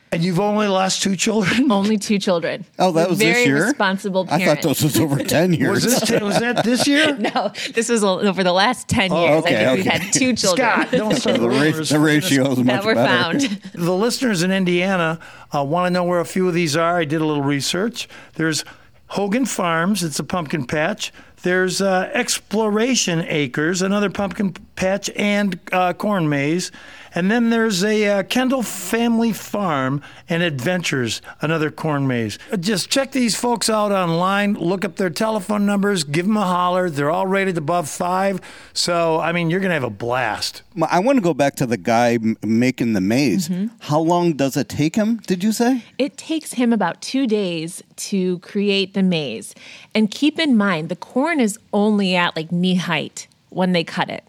And 0.10 0.24
you've 0.24 0.40
only 0.40 0.68
lost 0.70 1.04
two 1.04 1.18
children? 1.18 1.70
Only 1.72 1.98
two 1.98 2.18
children. 2.18 2.64
Oh, 2.80 2.94
that 2.94 3.10
was 3.10 3.18
very 3.18 3.34
this 3.34 3.46
year. 3.46 3.66
responsible 3.66 4.26
I 4.30 4.40
thought 4.56 4.62
this 4.64 4.82
was 4.82 4.98
over 4.98 5.22
ten 5.22 5.52
years. 5.52 5.84
Was 5.86 6.00
this 6.00 6.22
was 6.22 6.40
that 6.40 6.64
this 6.64 6.88
year? 6.88 7.14
no, 7.36 7.52
this 7.74 7.90
was 7.90 8.06
over 8.06 8.42
the 8.42 8.54
last 8.54 8.88
10 8.88 9.12
years. 9.12 9.44
okay, 9.44 9.66
I 9.66 9.76
think 9.76 9.84
we've 9.84 9.94
had 9.94 10.14
two 10.14 10.34
children. 10.34 10.66
Scott, 10.70 10.92
don't 10.92 11.14
start 11.18 11.42
the, 11.42 11.50
ra- 11.50 11.72
the 11.84 12.00
ratio 12.00 12.52
is 12.54 12.58
much 12.60 12.68
that 12.68 12.86
were 12.86 12.96
better. 12.96 13.40
found. 13.40 13.42
The 13.74 13.92
listeners 13.94 14.44
in 14.44 14.52
Indiana 14.52 15.20
uh, 15.54 15.62
want 15.66 15.88
to 15.88 15.90
know 15.90 16.06
where 16.06 16.22
a 16.22 16.26
few 16.26 16.48
of 16.48 16.54
these 16.54 16.78
are. 16.78 17.00
I 17.00 17.04
did 17.04 17.20
a 17.20 17.26
little 17.26 17.44
research. 17.44 18.08
There's 18.36 18.64
Hogan 19.08 19.46
Farms, 19.46 20.04
it's 20.04 20.20
a 20.20 20.24
pumpkin 20.24 20.66
patch. 20.66 21.14
There's 21.44 21.82
uh, 21.82 22.10
Exploration 22.14 23.24
Acres, 23.28 23.82
another 23.82 24.10
pumpkin 24.10 24.54
patch 24.76 25.10
and 25.16 25.60
uh, 25.72 25.94
corn 25.94 26.30
maze. 26.30 26.72
And 27.16 27.32
then 27.32 27.50
there's 27.50 27.84
a 27.84 28.08
uh, 28.08 28.24
Kendall 28.24 28.62
Family 28.62 29.34
Farm 29.34 30.04
and 30.30 30.44
Adventures, 30.44 31.22
another 31.42 31.72
corn 31.72 32.06
maze. 32.06 32.38
Just 32.60 32.92
check 32.92 33.12
these 33.12 33.36
folks 33.36 33.72
out 33.72 33.92
online, 33.92 34.54
look 34.54 34.86
up 34.86 34.98
their 34.98 35.10
telephone 35.10 35.66
numbers, 35.66 36.04
give 36.04 36.28
them 36.28 36.38
a 36.38 36.46
holler. 36.46 36.92
They're 36.92 37.10
all 37.10 37.26
rated 37.26 37.58
above 37.58 37.90
five. 37.90 38.40
So, 38.74 39.20
I 39.20 39.32
mean, 39.32 39.50
you're 39.50 39.62
going 39.62 39.70
to 39.72 39.76
have 39.76 39.84
a 39.84 39.90
blast. 39.90 40.62
I 40.90 41.00
want 41.00 41.18
to 41.18 41.24
go 41.24 41.34
back 41.34 41.56
to 41.56 41.66
the 41.66 41.78
guy 41.78 42.16
m- 42.16 42.38
making 42.44 42.94
the 42.94 43.02
maze. 43.02 43.50
Mm-hmm. 43.50 43.76
How 43.80 44.00
long 44.00 44.34
does 44.34 44.56
it 44.56 44.70
take 44.70 44.96
him? 44.96 45.18
Did 45.26 45.44
you 45.44 45.52
say? 45.52 45.84
It 45.98 46.18
takes 46.18 46.54
him 46.54 46.72
about 46.72 47.02
two 47.02 47.26
days 47.26 47.82
to 47.96 48.38
create 48.40 48.94
the 48.94 49.02
maze. 49.02 49.56
And 49.96 50.12
keep 50.12 50.38
in 50.38 50.56
mind, 50.56 50.90
the 50.90 50.96
corn 50.96 51.37
is 51.40 51.58
only 51.74 52.16
at 52.16 52.36
like 52.36 52.52
knee 52.52 52.76
height 52.76 53.28
when 53.50 53.72
they 53.72 53.84
cut 53.84 54.10
it. 54.10 54.24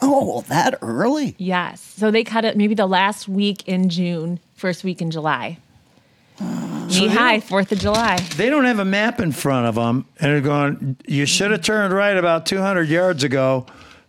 Oh, 0.00 0.42
that 0.48 0.78
early? 0.82 1.34
Yes. 1.38 1.80
So 1.80 2.10
they 2.10 2.24
cut 2.24 2.44
it 2.44 2.56
maybe 2.56 2.74
the 2.74 2.86
last 2.86 3.28
week 3.28 3.66
in 3.68 3.88
June, 3.88 4.40
first 4.54 4.82
week 4.84 5.00
in 5.00 5.10
July. 5.10 5.58
Ah. 6.40 6.86
knee 6.88 7.08
high, 7.08 7.38
4th 7.40 7.72
of 7.72 7.78
July. 7.78 8.16
they 8.36 8.48
don't 8.50 8.64
have 8.64 8.78
a 8.78 8.84
map 8.84 9.20
in 9.20 9.30
front 9.32 9.66
of 9.66 9.74
them 9.74 10.06
and 10.18 10.32
they're 10.32 10.40
going 10.40 10.96
you 11.06 11.26
should 11.26 11.50
have 11.50 11.62
turned 11.62 11.92
right 11.92 12.16
about 12.16 12.46
200 12.46 12.88
yards 12.88 13.22
ago 13.22 13.66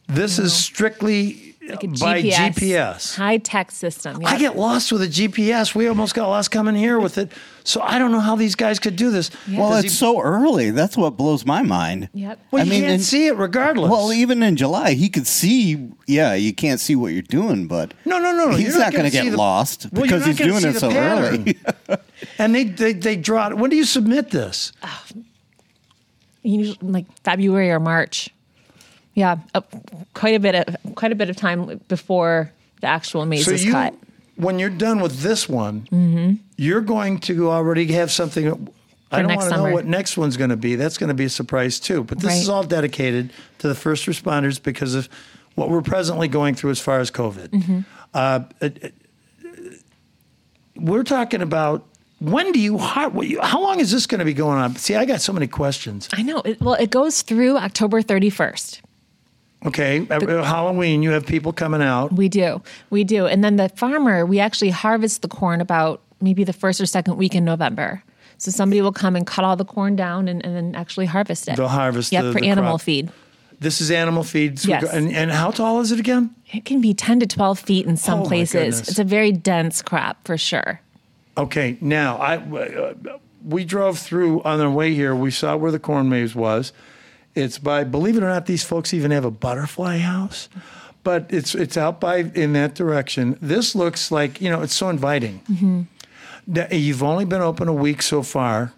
this 0.08 0.40
is 0.40 0.54
strictly 0.54 1.53
Like 1.68 1.84
a 1.84 1.88
by 1.88 2.22
GPS. 2.22 2.54
gps 2.56 3.16
High 3.16 3.38
tech 3.38 3.72
system. 3.72 4.22
i 4.26 4.38
get 4.38 4.58
lost 4.58 4.92
with 4.92 5.02
a 5.02 5.08
gps 5.08 5.74
we 5.74 5.88
almost 5.88 6.14
got 6.14 6.28
lost 6.28 6.52
coming 6.52 6.76
here 6.76 7.00
with 7.00 7.18
it 7.18 7.32
so 7.64 7.82
i 7.82 7.98
don't 7.98 8.12
know 8.12 8.20
how 8.20 8.36
these 8.36 8.56
guys 8.56 8.80
could 8.80 8.96
do 8.98 9.10
this 9.12 9.32
Well, 9.50 9.74
it's 9.76 9.84
he- 9.84 9.90
so 9.90 10.20
early. 10.22 10.72
That's 10.72 10.98
what 10.98 11.16
blows 11.16 11.46
my 11.46 11.62
mind. 11.62 12.10
Yep. 12.14 12.40
well, 12.52 12.62
I 12.62 12.66
you 12.66 12.72
mean, 12.72 12.82
can't 12.82 12.94
and- 12.96 13.02
see 13.04 13.28
it 13.28 13.38
regardless 13.38 13.90
Well, 13.90 14.12
even 14.12 14.44
in 14.44 14.56
July, 14.58 14.94
he 14.94 15.08
could 15.10 15.26
see. 15.28 15.90
Yeah, 16.06 16.34
you 16.34 16.54
can't 16.54 16.80
see 16.82 16.96
what 16.96 17.14
you're 17.14 17.22
doing, 17.22 17.68
but 17.68 17.94
no 18.06 18.18
no 18.20 18.32
no 18.34 18.50
no 18.50 18.56
he's 18.58 18.70
you're 18.70 18.80
not 18.80 18.92
going 18.92 19.04
gonna 19.10 19.24
get 19.24 19.32
the- 19.32 19.38
lost 19.38 19.88
Well, 19.94 20.04
because 20.04 20.26
he's 20.26 20.38
doing 20.38 20.66
it 20.66 20.74
so 20.76 20.90
pattern. 20.92 21.42
early. 21.48 21.58
and 22.38 22.54
they, 22.54 22.66
they 22.66 22.94
they 22.94 23.16
draw 23.16 23.48
it 23.48 23.58
when 23.58 23.70
do 23.70 23.78
you 23.78 23.86
submit 23.86 24.32
this 24.32 24.72
oh, 24.84 25.04
usually 26.42 26.78
like 26.82 27.06
February 27.24 27.72
or 27.72 27.80
March. 27.80 28.30
Yeah, 29.16 29.38
uh, 29.54 29.62
quite 30.14 30.36
a 30.36 30.40
bit 30.40 30.56
of 30.56 30.96
quite 30.96 31.12
a 31.12 31.16
bit 31.16 31.30
of 31.30 31.36
time 31.36 31.80
before 31.88 32.52
the 32.82 32.88
actual 32.88 33.26
maze 33.26 33.46
so 33.46 33.52
is 33.52 33.64
you 33.64 33.72
cut. 33.72 33.94
Mm-hmm. 33.94 34.44
when 34.44 34.60
you're 34.60 34.70
done 34.72 35.00
with 35.02 35.20
this 35.22 35.48
one 35.48 35.88
you're 36.58 36.82
going 36.82 37.20
to 37.20 37.50
already 37.52 37.86
have 37.94 38.12
something 38.12 38.46
I 39.12 39.22
don't 39.22 39.36
want 39.36 39.50
to 39.52 39.58
know 39.58 39.72
what 39.72 39.86
next 39.86 40.18
one's 40.18 40.38
going 40.38 40.50
to 40.50 40.58
be. 40.58 40.76
That's 40.76 40.98
going 40.98 41.10
to 41.10 41.14
be 41.14 41.26
a 41.26 41.30
surprise 41.30 41.80
too. 41.80 42.04
But 42.04 42.20
this 42.20 42.42
is 42.42 42.50
all 42.50 42.64
dedicated 42.64 43.30
to 43.60 43.68
the 43.68 43.76
first 43.76 44.08
responders 44.08 44.62
because 44.62 44.96
of 44.96 45.08
what 45.54 45.70
we're 45.70 45.84
presently 45.84 46.28
going 46.28 46.56
through 46.56 46.72
as 46.72 46.80
far 46.80 47.00
as 47.00 47.12
COVID. 47.12 47.50
Mm-hmm. 47.50 47.80
Uh, 48.16 48.40
it- 48.62 48.84
it- 48.84 48.94
we're 50.76 51.04
talking 51.04 51.42
about 51.42 51.86
when 52.20 52.52
do 52.52 52.60
you 52.60 52.78
hi- 52.80 53.08
what 53.08 53.28
you- 53.28 53.42
how 53.42 53.62
long 53.62 53.80
is 53.80 53.92
this 53.92 54.08
going 54.08 54.20
to 54.20 54.26
be 54.26 54.34
going 54.34 54.58
on? 54.58 54.76
See, 54.78 54.96
I 54.96 55.06
got 55.06 55.22
so 55.22 55.34
many 55.34 55.46
questions. 55.48 56.10
I 56.14 56.24
know. 56.24 56.40
It, 56.40 56.60
well, 56.62 56.74
it 56.76 56.90
goes 56.90 57.22
through 57.22 57.58
October 57.58 58.02
31st. 58.02 58.82
Okay, 59.66 60.06
at 60.10 60.22
Halloween 60.22 61.04
you 61.04 61.12
have 61.12 61.26
people 61.26 61.54
coming 61.54 61.82
out. 61.82 62.12
We 62.14 62.30
do. 62.30 62.62
We 62.90 63.04
do. 63.04 63.26
And 63.28 63.44
then 63.44 63.56
the 63.56 63.70
farmer, 63.70 64.26
we 64.26 64.40
actually 64.40 64.72
harvest 64.72 65.22
the 65.22 65.28
corn 65.28 65.62
about 65.62 66.02
maybe 66.22 66.44
the 66.44 66.54
first 66.54 66.82
or 66.82 66.86
second 66.86 67.18
week 67.18 67.36
in 67.36 67.46
November. 67.46 68.04
So 68.38 68.52
somebody 68.52 68.82
will 68.82 68.92
come 68.92 69.16
and 69.16 69.26
cut 69.26 69.46
all 69.46 69.56
the 69.56 69.66
corn 69.66 69.96
down 69.96 70.28
and, 70.28 70.44
and 70.46 70.56
then 70.56 70.76
actually 70.76 71.06
harvest 71.06 71.48
it. 71.48 71.56
They'll 71.56 71.68
harvest 71.68 72.12
Yep, 72.12 72.24
the- 72.26 72.34
for 72.34 72.42
the 72.42 72.48
animal 72.50 72.72
crop. 72.74 72.82
feed. 72.82 73.12
This 73.60 73.80
is 73.80 73.92
animal 73.92 74.24
feed. 74.26 74.60
So 74.60 74.68
Yes. 74.70 74.84
And, 74.92 75.10
and 75.14 75.32
how 75.32 75.52
tall 75.52 75.80
is 75.80 75.94
it 75.94 76.00
again? 76.00 76.36
It 76.52 76.66
can 76.66 76.82
be 76.82 76.94
10 76.94 77.22
to 77.22 77.28
12 77.28 77.60
feet 77.60 77.86
in 77.86 77.96
some 77.96 78.22
Oh, 78.22 78.26
places. 78.26 78.82
It's 78.82 79.00
a 79.00 79.06
very 79.06 79.32
dense 79.32 79.82
crop 79.82 80.26
for 80.28 80.38
sure. 80.38 80.82
Okay, 81.38 81.78
now 81.80 82.18
I 82.18 82.36
uh, 82.38 82.94
we 83.46 83.64
drove 83.64 83.98
through 84.00 84.42
on 84.44 84.60
our 84.60 84.70
way 84.70 84.94
here. 84.94 85.16
We 85.16 85.32
saw 85.32 85.56
where 85.56 85.72
the 85.72 85.80
corn 85.80 86.10
maze 86.10 86.36
was. 86.36 86.74
It's 87.36 87.58
by 87.58 87.84
believe 87.84 88.16
it 88.18 88.24
or 88.24 88.30
not, 88.30 88.46
these 88.46 88.64
folks 88.64 88.94
even 88.94 89.12
have 89.12 89.26
a 89.26 89.32
butterfly 89.32 89.98
house, 89.98 90.50
but 91.04 91.26
it's 91.30 91.56
it's 91.56 91.78
out 91.78 92.00
by 92.00 92.18
in 92.18 92.54
that 92.54 92.76
direction. 92.76 93.38
This 93.42 93.74
looks 93.76 94.12
like 94.12 94.40
you 94.42 94.50
know 94.50 94.62
it's 94.62 94.76
so 94.76 94.90
inviting. 94.90 95.88
Now, 96.46 96.68
You've 96.72 97.02
only 97.04 97.26
been 97.26 97.42
open 97.42 97.68
a 97.68 97.74
week 97.74 98.02
so 98.02 98.22
far. 98.22 98.74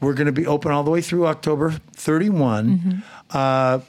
We're 0.00 0.14
going 0.14 0.26
to 0.26 0.32
be 0.32 0.46
open 0.46 0.70
all 0.72 0.82
the 0.82 0.90
way 0.90 1.02
through 1.02 1.26
October 1.26 1.72
31. 1.94 3.02
Uh, 3.30 3.80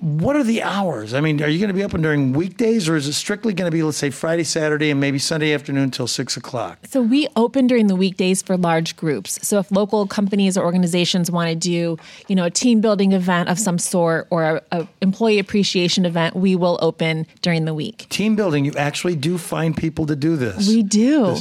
what 0.00 0.34
are 0.34 0.42
the 0.42 0.62
hours? 0.62 1.12
I 1.12 1.20
mean, 1.20 1.42
are 1.42 1.48
you 1.48 1.58
going 1.58 1.68
to 1.68 1.74
be 1.74 1.84
open 1.84 2.00
during 2.00 2.32
weekdays, 2.32 2.88
or 2.88 2.96
is 2.96 3.06
it 3.06 3.12
strictly 3.12 3.52
going 3.52 3.70
to 3.70 3.74
be, 3.74 3.82
let's 3.82 3.98
say, 3.98 4.10
Friday, 4.10 4.44
Saturday, 4.44 4.90
and 4.90 4.98
maybe 4.98 5.18
Sunday 5.18 5.52
afternoon 5.52 5.84
until 5.84 6.06
six 6.06 6.36
o'clock? 6.36 6.78
So 6.88 7.02
we 7.02 7.28
open 7.36 7.66
during 7.66 7.86
the 7.86 7.96
weekdays 7.96 8.40
for 8.40 8.56
large 8.56 8.96
groups. 8.96 9.46
So 9.46 9.58
if 9.58 9.70
local 9.70 10.06
companies 10.06 10.56
or 10.56 10.64
organizations 10.64 11.30
want 11.30 11.50
to 11.50 11.54
do, 11.54 11.98
you 12.28 12.34
know, 12.34 12.44
a 12.44 12.50
team 12.50 12.80
building 12.80 13.12
event 13.12 13.48
of 13.48 13.58
some 13.58 13.78
sort 13.78 14.26
or 14.30 14.44
a, 14.44 14.62
a 14.72 14.88
employee 15.02 15.38
appreciation 15.38 16.06
event, 16.06 16.34
we 16.34 16.56
will 16.56 16.78
open 16.80 17.26
during 17.42 17.66
the 17.66 17.74
week. 17.74 18.06
team 18.08 18.36
building, 18.36 18.64
you 18.64 18.72
actually 18.76 19.16
do 19.16 19.36
find 19.36 19.76
people 19.76 20.06
to 20.06 20.16
do 20.16 20.36
this. 20.36 20.66
We 20.66 20.82
do. 20.82 21.36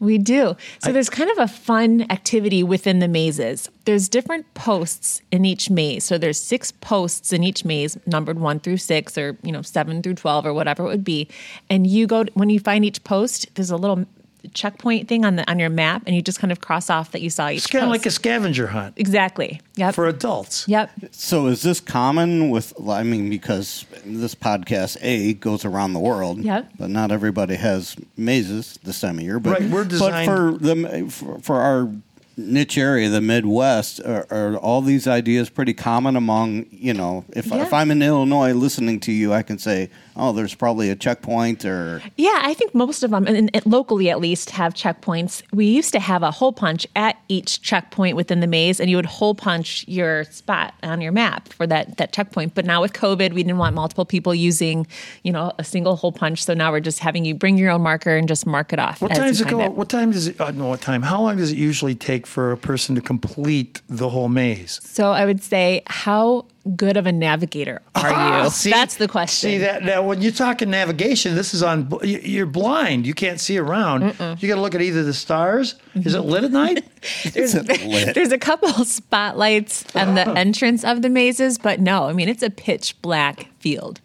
We 0.00 0.18
do. 0.18 0.56
So 0.80 0.92
there's 0.92 1.08
kind 1.08 1.30
of 1.30 1.38
a 1.38 1.48
fun 1.48 2.06
activity 2.10 2.62
within 2.62 2.98
the 2.98 3.08
mazes. 3.08 3.70
There's 3.84 4.08
different 4.08 4.52
posts 4.54 5.22
in 5.30 5.44
each 5.44 5.70
maze. 5.70 6.04
So 6.04 6.18
there's 6.18 6.40
six 6.40 6.72
posts 6.72 7.32
in 7.32 7.42
each 7.42 7.64
maze, 7.64 7.96
numbered 8.06 8.38
one 8.38 8.60
through 8.60 8.78
six, 8.78 9.16
or 9.16 9.38
you 9.42 9.52
know 9.52 9.62
seven 9.62 10.02
through 10.02 10.14
twelve, 10.14 10.44
or 10.44 10.52
whatever 10.52 10.84
it 10.84 10.88
would 10.88 11.04
be. 11.04 11.28
And 11.70 11.86
you 11.86 12.06
go 12.06 12.24
when 12.34 12.50
you 12.50 12.60
find 12.60 12.84
each 12.84 13.02
post. 13.04 13.46
There's 13.54 13.70
a 13.70 13.76
little 13.76 14.04
checkpoint 14.48 15.08
thing 15.08 15.24
on 15.24 15.36
the 15.36 15.50
on 15.50 15.58
your 15.58 15.70
map, 15.70 16.02
and 16.06 16.14
you 16.14 16.22
just 16.22 16.38
kind 16.38 16.52
of 16.52 16.60
cross 16.60 16.90
off 16.90 17.12
that 17.12 17.22
you 17.22 17.30
saw 17.30 17.48
each. 17.48 17.58
it's 17.58 17.66
kind 17.66 17.84
of 17.84 17.90
like 17.90 18.06
a 18.06 18.10
scavenger 18.10 18.66
hunt 18.68 18.94
exactly. 18.96 19.60
Yep. 19.76 19.94
for 19.94 20.06
adults. 20.06 20.68
yep. 20.68 20.90
So 21.10 21.46
is 21.46 21.62
this 21.62 21.80
common 21.80 22.50
with? 22.50 22.72
I 22.88 23.02
mean, 23.02 23.30
because 23.30 23.84
this 24.04 24.34
podcast 24.34 24.96
a 25.02 25.34
goes 25.34 25.64
around 25.64 25.92
the 25.94 26.00
world. 26.00 26.38
Yep. 26.38 26.70
But 26.78 26.90
not 26.90 27.10
everybody 27.10 27.56
has 27.56 27.96
mazes 28.16 28.78
this 28.84 29.00
time 29.00 29.18
of 29.18 29.24
year. 29.24 29.38
But 29.40 29.60
Right, 29.60 29.70
we're 29.70 29.84
designed- 29.84 30.26
But 30.28 30.36
for 30.36 30.58
the 30.58 31.06
for, 31.10 31.38
for 31.40 31.56
our 31.60 31.90
niche 32.36 32.78
area, 32.78 33.08
the 33.08 33.20
Midwest, 33.20 34.00
are, 34.04 34.26
are 34.30 34.56
all 34.56 34.80
these 34.80 35.06
ideas 35.06 35.48
pretty 35.50 35.74
common 35.74 36.16
among 36.16 36.66
you 36.70 36.94
know? 36.94 37.24
If 37.34 37.46
Yeah. 37.46 37.62
if 37.62 37.72
I'm 37.72 37.90
in 37.90 38.02
Illinois 38.02 38.52
listening 38.52 39.00
to 39.00 39.12
you, 39.12 39.32
I 39.32 39.42
can 39.42 39.58
say, 39.58 39.90
oh, 40.16 40.32
there's 40.32 40.54
probably 40.54 40.90
a 40.90 40.96
checkpoint 40.96 41.64
or. 41.64 42.02
Yeah, 42.16 42.40
I 42.42 42.54
think 42.54 42.74
most 42.74 43.02
of 43.02 43.10
them, 43.10 43.26
and, 43.26 43.50
and 43.54 43.66
locally 43.66 44.10
at 44.10 44.20
least, 44.20 44.50
have 44.50 44.74
checkpoints. 44.74 45.42
We 45.52 45.66
used 45.66 45.92
to 45.92 46.00
have 46.00 46.22
a 46.22 46.30
hole 46.30 46.52
punch 46.52 46.86
at 46.94 47.16
each 47.28 47.62
checkpoint 47.62 48.16
within 48.16 48.40
the 48.40 48.46
maze, 48.46 48.80
and 48.80 48.90
you 48.90 48.96
would 48.96 49.06
hole 49.06 49.34
punch 49.34 49.84
your 49.88 50.24
spot 50.24 50.74
on 50.82 51.00
your 51.00 51.12
map 51.12 51.52
for 51.52 51.66
that 51.66 51.96
that 51.96 52.12
checkpoint. 52.12 52.54
But 52.54 52.64
now 52.64 52.80
with 52.80 52.92
COVID, 52.92 53.32
we 53.32 53.42
didn't 53.42 53.58
want 53.58 53.74
multiple 53.74 54.04
people 54.04 54.34
using, 54.34 54.86
you 55.22 55.32
know, 55.32 55.52
a 55.58 55.64
single 55.64 55.96
hole 55.96 56.12
punch. 56.12 56.44
So 56.44 56.54
now 56.54 56.70
we're 56.70 56.80
just 56.80 56.98
having 57.00 57.24
you 57.24 57.34
bring 57.34 57.58
your 57.58 57.70
own 57.70 57.82
marker 57.82 58.16
and 58.16 58.28
just 58.28 58.46
mark 58.46 58.72
it 58.72 58.78
off. 58.78 59.00
What 59.00 59.10
time 59.12 59.22
you 59.24 59.28
does 59.30 59.40
it 59.40 59.44
find 59.44 59.58
go? 59.58 59.70
What 59.70 59.88
time 59.88 60.10
does 60.12 60.28
it? 60.28 60.40
Uh, 60.40 60.50
no, 60.50 60.68
what 60.68 60.80
time? 60.80 61.02
How 61.02 61.20
long 61.22 61.36
does 61.36 61.52
it 61.52 61.58
usually 61.58 61.94
take 61.94 62.23
for 62.26 62.52
a 62.52 62.56
person 62.56 62.94
to 62.94 63.00
complete 63.00 63.80
the 63.88 64.08
whole 64.08 64.28
maze? 64.28 64.80
So 64.82 65.10
I 65.12 65.24
would 65.24 65.42
say, 65.42 65.82
how 65.86 66.46
good 66.76 66.96
of 66.96 67.06
a 67.06 67.12
navigator 67.12 67.82
are 67.94 68.10
Ah, 68.10 68.44
you? 68.44 68.50
see- 68.50 68.70
That's 68.70 68.96
the 68.96 69.06
question. 69.08 69.50
See 69.50 69.58
that 69.58 69.82
now 69.84 70.02
when 70.02 70.22
you're 70.22 70.32
talking 70.32 70.70
navigation, 70.70 71.34
this 71.34 71.52
is 71.52 71.62
on. 71.62 71.92
you- 72.02 72.20
You're 72.22 72.46
blind. 72.46 73.06
You 73.06 73.12
can't 73.14 73.38
see 73.38 73.58
around. 73.58 74.02
You 74.40 74.48
got 74.48 74.54
to 74.54 74.60
look 74.60 74.74
at 74.74 74.80
either 74.80 75.02
the 75.02 75.12
stars. 75.14 75.74
Is 75.94 76.14
it 76.14 76.20
lit 76.20 76.44
at 76.44 76.52
night? 76.52 76.84
Is 77.34 77.54
it 77.54 77.68
lit? 77.86 78.14
There's 78.14 78.32
a 78.32 78.38
couple 78.38 78.68
spotlights 78.84 79.84
on 79.94 80.14
the 80.14 80.28
entrance 80.36 80.84
of 80.84 81.02
the 81.02 81.08
mazes, 81.10 81.58
but 81.58 81.80
no, 81.80 82.04
I 82.08 82.12
mean 82.12 82.28
it's 82.28 82.42
a 82.42 82.50
pitch 82.50 83.00
black 83.02 83.48
field 83.58 84.00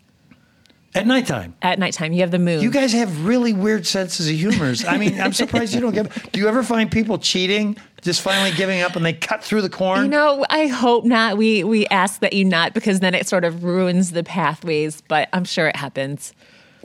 at 0.95 1.05
nighttime. 1.05 1.53
at 1.61 1.79
nighttime. 1.79 2.13
You 2.13 2.21
have 2.21 2.31
the 2.31 2.39
moon. 2.39 2.61
You 2.61 2.71
guys 2.71 2.93
have 2.93 3.25
really 3.25 3.53
weird 3.53 3.85
senses 3.85 4.27
of 4.27 4.35
humors. 4.35 4.85
I 4.85 4.97
mean, 4.97 5.19
I'm 5.19 5.33
surprised 5.33 5.73
you 5.73 5.81
don't 5.81 5.93
get. 5.93 6.31
Do 6.31 6.39
you 6.39 6.47
ever 6.47 6.63
find 6.63 6.91
people 6.91 7.17
cheating, 7.19 7.77
just 8.01 8.21
finally 8.21 8.51
giving 8.55 8.81
up, 8.81 8.95
and 8.95 9.05
they 9.05 9.13
cut 9.13 9.43
through 9.43 9.61
the 9.61 9.69
corn? 9.69 10.03
You 10.03 10.09
know, 10.09 10.45
I 10.49 10.67
hope 10.67 11.05
not. 11.05 11.37
We 11.37 11.63
we 11.63 11.85
ask 11.87 12.21
that 12.21 12.33
you 12.33 12.45
not 12.45 12.73
because 12.73 12.99
then 13.01 13.13
it 13.13 13.27
sort 13.27 13.43
of 13.43 13.63
ruins 13.63 14.11
the 14.11 14.23
pathways, 14.23 15.01
but 15.07 15.29
I'm 15.33 15.45
sure 15.45 15.67
it 15.67 15.75
happens. 15.75 16.33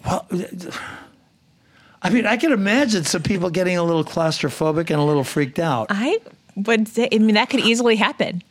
Well, 0.04 0.26
I 2.02 2.10
mean, 2.10 2.26
I 2.26 2.36
can 2.36 2.52
imagine 2.52 3.04
some 3.04 3.22
people 3.22 3.48
getting 3.48 3.78
a 3.78 3.82
little 3.82 4.04
claustrophobic 4.04 4.90
and 4.90 5.00
a 5.00 5.02
little 5.04 5.24
freaked 5.24 5.58
out. 5.58 5.86
I 5.88 6.18
would 6.56 6.86
say 6.88 7.08
I 7.12 7.18
mean 7.18 7.34
that 7.36 7.48
could 7.48 7.60
easily 7.60 7.96
happen. 7.96 8.42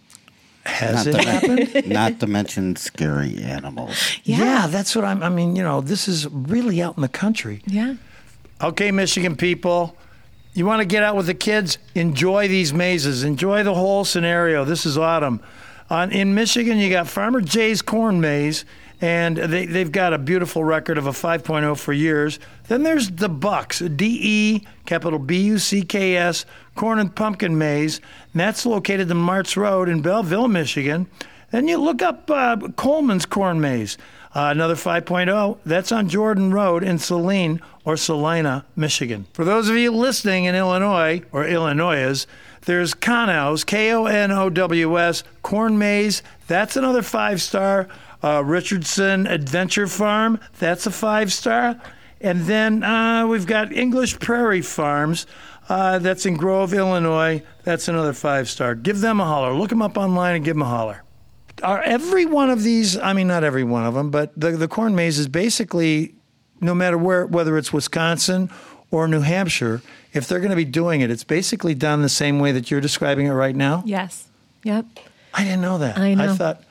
Has 0.66 1.06
Not 1.06 1.08
it 1.08 1.22
to, 1.24 1.30
happened? 1.30 1.88
not 1.90 2.20
to 2.22 2.28
mention 2.28 2.76
scary 2.76 3.42
animals. 3.44 4.18
Yeah. 4.24 4.68
that's 4.68 4.96
what 4.96 5.04
I'm. 5.04 5.22
I 5.22 5.30
mean, 5.30 5.56
you 5.56 5.64
know, 5.64 5.82
this 5.82 6.08
is 6.08 6.28
really 6.30 6.82
out 6.82 6.96
in 6.96 7.02
the 7.02 7.10
country. 7.10 7.62
Yeah. 7.66 7.96
Okay, 8.62 8.92
Michigan 8.92 9.36
people, 9.36 9.98
you 10.54 10.66
want 10.66 10.80
to 10.80 10.86
get 10.86 11.04
out 11.04 11.18
with 11.18 11.26
the 11.26 11.34
kids? 11.34 11.78
Enjoy 11.96 12.48
these 12.48 12.74
mazes. 12.74 13.24
Enjoy 13.24 13.64
the 13.64 13.74
whole 13.74 14.06
scenario. 14.06 14.64
This 14.64 14.86
is 14.86 14.98
autumn. 14.98 15.42
On, 15.90 16.12
in 16.12 16.34
Michigan, 16.34 16.78
you 16.78 16.90
got 16.90 17.08
Farmer 17.08 17.42
Jay's 17.42 17.82
Corn 17.82 18.22
Maze, 18.22 18.64
and 19.04 19.36
they, 19.36 19.66
they've 19.66 19.92
got 19.92 20.14
a 20.14 20.18
beautiful 20.18 20.64
record 20.64 20.98
of 20.98 21.08
a 21.08 21.12
5.0 21.12 21.78
for 21.78 21.92
years. 21.92 22.40
Then 22.70 22.84
there's 22.84 23.12
the 23.12 23.28
Bucks, 23.28 23.80
D 23.80 24.18
E 24.22 24.68
capital 24.86 25.20
B 25.20 25.42
U 25.42 25.60
C 25.60 25.82
K 25.82 26.16
S 26.16 26.46
Corn 26.76 27.00
and 27.00 27.14
Pumpkin 27.14 27.58
Maze, 27.58 27.98
and 27.98 28.40
that's 28.40 28.66
located 28.66 29.12
in 29.12 29.18
Martz 29.18 29.58
Road 29.58 29.90
in 29.90 30.02
Belleville, 30.02 30.48
Michigan. 30.48 31.08
Then 31.52 31.68
you 31.68 31.80
look 31.80 32.02
up 32.02 32.32
uh, 32.32 32.56
Coleman's 32.78 33.26
Corn 33.26 33.60
Maze, 33.60 33.98
uh, 34.34 34.48
another 34.52 34.76
5.0. 34.76 35.58
That's 35.66 35.92
on 35.92 36.08
Jordan 36.08 36.54
Road 36.54 36.82
in 36.82 36.98
Saline 36.98 37.60
or 37.84 37.98
Salina, 37.98 38.64
Michigan. 38.78 39.28
For 39.34 39.44
those 39.44 39.68
of 39.68 39.76
you 39.76 39.92
listening 39.92 40.46
in 40.46 40.56
Illinois 40.56 41.24
or 41.34 41.46
Illinois, 41.46 42.26
there's 42.62 42.94
Konows, 42.94 43.66
K 43.66 43.92
O 43.92 44.06
N 44.06 44.32
O 44.32 44.50
W 44.50 44.98
S, 44.98 45.26
Corn 45.42 45.78
Maze. 45.78 46.24
That's 46.48 46.78
another 46.78 47.02
five 47.02 47.42
star. 47.42 47.90
Uh, 48.24 48.42
Richardson 48.44 49.28
Adventure 49.28 49.88
Farm. 49.88 50.40
That's 50.60 50.88
a 50.88 50.92
five 50.92 51.34
star. 51.34 51.80
And 52.22 52.44
then 52.44 52.84
uh, 52.84 53.28
we've 53.28 53.46
got 53.46 53.74
English 53.74 54.20
Prairie 54.20 54.62
Farms. 54.62 55.28
Uh, 55.68 56.00
that's 56.00 56.26
in 56.26 56.36
Grove, 56.36 56.74
Illinois. 56.74 57.44
That's 57.64 57.88
another 57.88 58.14
five 58.14 58.50
star. 58.50 58.76
Give 58.76 59.02
them 59.02 59.20
a 59.20 59.26
holler. 59.26 59.54
Look 59.54 59.70
them 59.70 59.82
up 59.82 59.98
online 59.98 60.36
and 60.36 60.46
give 60.46 60.56
them 60.56 60.62
a 60.62 60.66
holler. 60.68 61.04
Are 61.62 61.82
every 61.82 62.26
one 62.26 62.50
of 62.50 62.64
these? 62.64 62.98
I 62.98 63.14
mean, 63.14 63.28
not 63.28 63.44
every 63.44 63.64
one 63.64 63.86
of 63.86 63.94
them, 63.94 64.10
but 64.10 64.32
the 64.40 64.52
the 64.52 64.68
corn 64.68 64.96
maze 64.96 65.20
is 65.20 65.28
basically, 65.28 66.16
no 66.60 66.74
matter 66.74 66.98
where, 66.98 67.26
whether 67.26 67.58
it's 67.58 67.72
Wisconsin 67.72 68.50
or 68.92 69.08
New 69.08 69.22
Hampshire, 69.22 69.82
if 70.14 70.28
they're 70.28 70.40
going 70.40 70.50
to 70.50 70.56
be 70.56 70.66
doing 70.66 71.02
it, 71.02 71.12
it's 71.12 71.24
basically 71.24 71.76
done 71.76 72.02
the 72.02 72.10
same 72.10 72.40
way 72.40 72.52
that 72.52 72.72
you're 72.72 72.82
describing 72.82 73.28
it 73.28 73.32
right 73.32 73.56
now. 73.56 73.84
Yes. 73.86 74.28
Yep. 74.64 74.86
I 75.34 75.44
didn't 75.44 75.62
know 75.62 75.78
that. 75.78 75.98
I 75.98 76.14
know. 76.16 76.36
thought. 76.36 76.64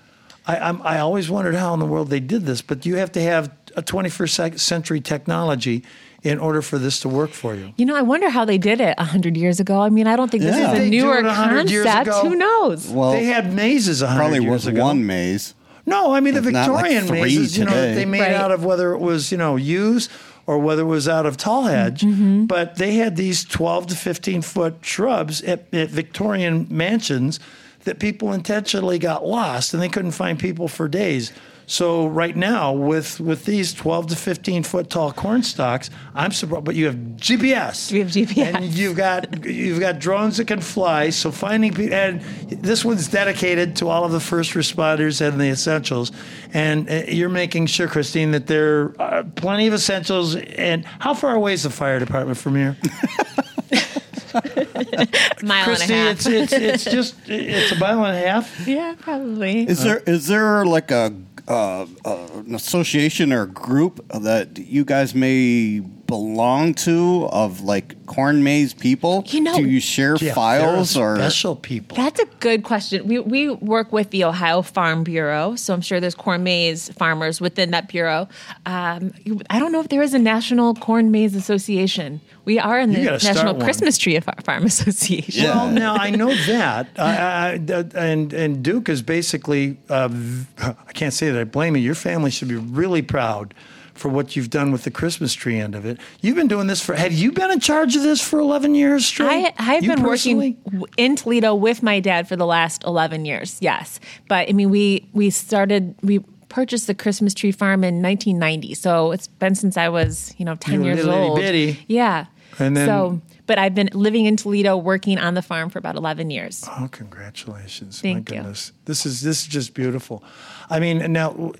I, 0.47 0.57
I'm, 0.59 0.83
I 0.83 0.99
always 0.99 1.31
wondered 1.31 1.55
how 1.55 1.73
in 1.75 1.81
the 1.81 1.87
world 1.87 2.09
they 2.11 2.21
did 2.21 2.47
this, 2.47 2.63
but 2.63 2.85
you 2.85 2.97
have 2.97 3.13
to 3.13 3.23
have 3.23 3.51
a 3.77 3.83
21st 3.83 4.59
century 4.59 5.01
technology 5.01 5.85
in 6.23 6.39
order 6.39 6.63
for 6.63 6.79
this 6.79 7.01
to 7.01 7.09
work 7.09 7.31
for 7.31 7.55
you. 7.55 7.73
You 7.77 7.87
know, 7.87 7.97
I 7.97 8.03
wonder 8.03 8.29
how 8.29 8.45
they 8.45 8.59
did 8.59 8.81
it 8.81 8.95
a 8.99 9.05
hundred 9.05 9.37
years 9.37 9.61
ago. 9.61 9.81
I 9.81 9.89
mean, 9.89 10.07
I 10.07 10.15
don't 10.17 10.31
think 10.31 10.43
this 10.43 10.57
Yeah. 10.57 10.73
is 10.73 10.79
a 10.81 10.85
do 10.85 10.91
newer 10.91 11.19
it 11.19 11.25
100 11.25 11.71
years 11.71 11.87
concept. 11.87 12.07
ago. 12.09 12.29
Who 12.29 12.37
knows? 12.37 12.89
Well, 12.89 13.13
they 13.13 13.25
had 13.25 13.53
mazes 13.53 14.03
a 14.03 14.07
hundred 14.09 14.19
probably 14.21 14.39
years 14.41 14.51
was 14.53 14.67
ago. 14.69 14.83
one 14.83 15.07
maze. 15.07 15.55
No, 15.85 16.13
I 16.15 16.21
mean 16.21 16.35
the 16.35 16.41
Not 16.43 16.53
like 16.53 16.83
Victorian 16.85 17.07
three 17.07 17.21
mazes, 17.23 17.59
you 17.59 17.65
know, 17.65 17.73
that 17.73 17.95
they 17.97 18.05
made 18.05 18.21
Right. 18.21 18.35
out 18.35 18.53
of 18.53 18.65
whether 18.65 18.93
it 18.93 18.99
was, 19.01 19.33
you 19.33 19.39
know, 19.39 19.57
used 19.57 20.11
or 20.47 20.59
whether 20.59 20.83
it 20.83 20.87
was 20.87 21.09
out 21.09 21.27
of 21.27 21.37
tall 21.37 21.65
hedge. 21.65 22.03
Mm-hmm. 22.03 22.45
But 22.47 22.77
they 22.77 22.95
had 22.95 23.17
these 23.17 23.45
12 23.45 23.89
to 23.89 23.97
15 23.97 24.43
foot 24.43 24.75
shrubs 24.83 25.43
at, 25.43 25.73
at 25.75 25.89
Victorian 25.91 26.67
mansions 26.71 27.41
that 27.85 27.99
people 27.99 28.33
intentionally 28.33 28.99
got 28.99 29.27
lost 29.27 29.75
and 29.75 29.83
they 29.83 29.89
couldn't 29.89 30.13
find 30.13 30.39
people 30.39 30.69
for 30.69 30.89
days. 30.89 31.33
So 31.67 32.07
right 32.07 32.37
now, 32.37 32.73
with 32.73 33.21
with 33.21 33.45
these 33.45 33.73
12 33.73 34.09
to 34.09 34.17
15 34.17 34.63
foot 34.63 34.91
tall 34.91 35.13
corn 35.13 35.43
stalks, 35.43 35.91
I'm 36.15 36.33
surprised. 36.33 36.65
But 36.65 36.75
you 36.75 36.87
have 36.87 36.97
GPS. 36.97 37.93
We 37.93 38.01
have 38.01 38.09
GPS. 38.09 38.55
and 38.55 38.65
you've 38.67 38.97
got 38.97 39.47
you've 39.47 39.81
got 39.81 39.99
drones 39.99 40.37
that 40.39 40.49
can 40.49 40.61
fly. 40.61 41.11
So 41.11 41.31
finding 41.31 41.73
people, 41.73 41.95
and 41.95 42.21
this 42.51 42.85
one's 42.85 43.09
dedicated 43.09 43.77
to 43.77 43.89
all 43.89 44.05
of 44.05 44.13
the 44.13 44.21
first 44.21 44.53
responders 44.53 45.27
and 45.27 45.41
the 45.41 45.49
essentials. 45.49 46.13
And 46.53 46.91
uh, 46.91 47.05
you're 47.09 47.29
making 47.29 47.67
sure, 47.67 47.89
Christine, 47.89 48.33
that 48.33 48.49
there 48.49 48.95
are 49.01 49.25
plenty 49.25 49.67
of 49.67 49.73
essentials. 49.73 50.37
And 50.37 50.85
how 50.85 51.15
far 51.15 51.35
away 51.35 51.55
is 51.55 51.63
the 51.63 51.71
fire 51.71 51.99
department 51.99 52.39
from 52.39 52.57
here? 52.57 52.77
Mile 55.43 55.65
Christy, 55.65 55.95
and 55.95 56.09
a 56.09 56.11
it's 56.11 56.25
half. 56.25 56.35
it's 56.35 56.53
it's 56.53 56.85
just 56.85 57.15
it's 57.27 57.73
a 57.73 57.77
mile 57.77 58.05
and 58.05 58.17
a 58.17 58.29
half. 58.29 58.67
yeah, 58.67 58.95
probably. 58.99 59.67
Is 59.69 59.83
there 59.83 59.99
is 60.07 60.27
there 60.27 60.65
like 60.65 60.91
a 60.91 61.15
uh, 61.49 61.87
uh, 62.05 62.29
an 62.35 62.55
association 62.55 63.33
or 63.33 63.43
a 63.43 63.47
group 63.49 64.07
that 64.13 64.59
you 64.59 64.85
guys 64.85 65.15
may 65.15 65.83
belong 66.17 66.75
to 66.75 67.27
of 67.33 67.63
like 67.63 67.89
corn 68.07 68.43
maze 68.45 68.75
people? 68.75 69.25
You 69.29 69.41
know- 69.41 69.57
do 69.57 69.65
you 69.67 69.81
share 69.81 70.17
Yeah, 70.21 70.35
files 70.35 70.95
or 70.97 71.17
special 71.17 71.57
people? 71.57 71.97
That's 71.97 72.21
a 72.21 72.27
good 72.41 72.63
question. 72.65 73.07
We 73.07 73.19
we 73.21 73.49
work 73.49 73.93
with 73.93 74.11
the 74.11 74.25
Ohio 74.25 74.61
Farm 74.63 75.05
Bureau, 75.05 75.57
so 75.57 75.73
I'm 75.75 75.81
sure 75.81 75.99
there's 76.01 76.15
corn 76.15 76.43
maze 76.43 76.91
farmers 77.01 77.41
within 77.41 77.71
that 77.71 77.89
bureau. 77.89 78.29
Um, 78.67 79.13
I 79.49 79.59
don't 79.59 79.73
know 79.73 79.81
if 79.81 79.89
there 79.89 80.03
is 80.03 80.13
a 80.13 80.19
National 80.19 80.75
Corn 80.75 81.11
Maze 81.11 81.35
Association. 81.35 82.21
We 82.45 82.59
are 82.59 82.79
in 82.85 82.93
the 82.93 83.03
National. 83.03 83.55
Christmas 83.55 83.97
Tree 83.97 84.19
Farm 84.21 84.65
Association. 84.73 85.45
Yeah. 85.45 85.55
Well, 85.57 85.71
now 85.71 85.95
I 85.95 86.11
know 86.11 86.35
that, 86.47 86.89
I, 86.99 87.03
I, 87.03 87.49
I- 87.53 88.05
and 88.11 88.33
and 88.35 88.63
Duke 88.63 88.89
is 88.91 89.01
basically. 89.03 89.79
Uh, 89.89 90.09
v- 90.09 90.47
I 90.89 90.93
can't 90.93 91.15
say 91.15 91.31
that 91.31 91.41
I 91.41 91.45
blame 91.45 91.77
you. 91.77 91.83
Your 91.83 91.95
family 92.11 92.31
should 92.31 92.49
be 92.49 92.61
really 92.81 93.03
proud 93.03 93.55
for 93.95 94.09
what 94.09 94.35
you've 94.37 94.51
done 94.51 94.73
with 94.73 94.85
the 94.85 94.91
Christmas 94.91 95.35
tree 95.35 95.59
end 95.59 95.75
of 95.75 95.85
it. 95.85 95.99
You've 96.21 96.37
been 96.37 96.49
doing 96.49 96.67
this 96.67 96.81
for. 96.81 96.95
Have 96.95 97.13
you 97.13 97.33
been 97.33 97.51
in 97.51 97.61
charge 97.61 97.95
of 97.97 98.03
this 98.03 98.21
for 98.21 98.39
eleven 98.39 98.75
years 98.75 99.05
straight? 99.07 99.53
I, 99.59 99.75
I've 99.77 99.83
You 99.85 99.91
been 99.95 100.03
personally? 100.05 100.57
working 100.65 100.85
in 100.97 101.17
Toledo 101.17 101.55
with 101.55 101.83
my 101.83 102.01
dad 102.01 102.29
for 102.29 102.37
the 102.37 102.47
last 102.47 102.85
11 102.85 103.25
years. 103.25 103.59
Yes. 103.61 104.01
But 104.29 104.49
I 104.49 104.53
mean, 104.53 104.71
we, 104.71 105.09
we 105.13 105.31
started, 105.31 105.95
we 106.03 106.21
purchased 106.49 106.87
the 106.87 106.95
Christmas 106.95 107.33
tree 107.35 107.53
farm 107.53 107.83
in 107.85 108.03
1990. 108.03 108.75
So 108.75 109.13
it's 109.13 109.27
been 109.29 109.55
since 109.55 109.77
I 109.77 109.89
was, 109.89 110.35
you 110.39 110.45
know, 110.45 110.55
10 110.57 110.75
You 110.75 110.81
were 110.81 110.87
years 110.87 111.05
little 111.05 111.15
old. 111.21 111.39
bitty. 111.39 111.85
Yeah. 111.89 112.27
And 112.59 112.77
then- 112.77 112.87
so, 112.87 113.21
but 113.47 113.59
I've 113.59 113.75
been 113.75 113.89
living 113.93 114.27
in 114.27 114.37
Toledo 114.37 114.77
working 114.77 115.19
on 115.19 115.35
the 115.35 115.43
farm 115.43 115.69
for 115.71 115.79
about 115.79 115.97
11 115.97 116.31
years. 116.31 116.65
Oh, 116.69 116.89
congratulations! 116.93 118.01
Thank 118.01 118.31
My 118.31 118.37
you. 118.37 118.41
goodness, 118.43 118.73
this 118.85 119.05
is 119.05 119.21
this 119.23 119.43
is 119.43 119.47
just 119.49 119.75
beautiful. 119.75 120.23
I 120.71 120.79
mean, 120.81 121.13
now, 121.13 121.53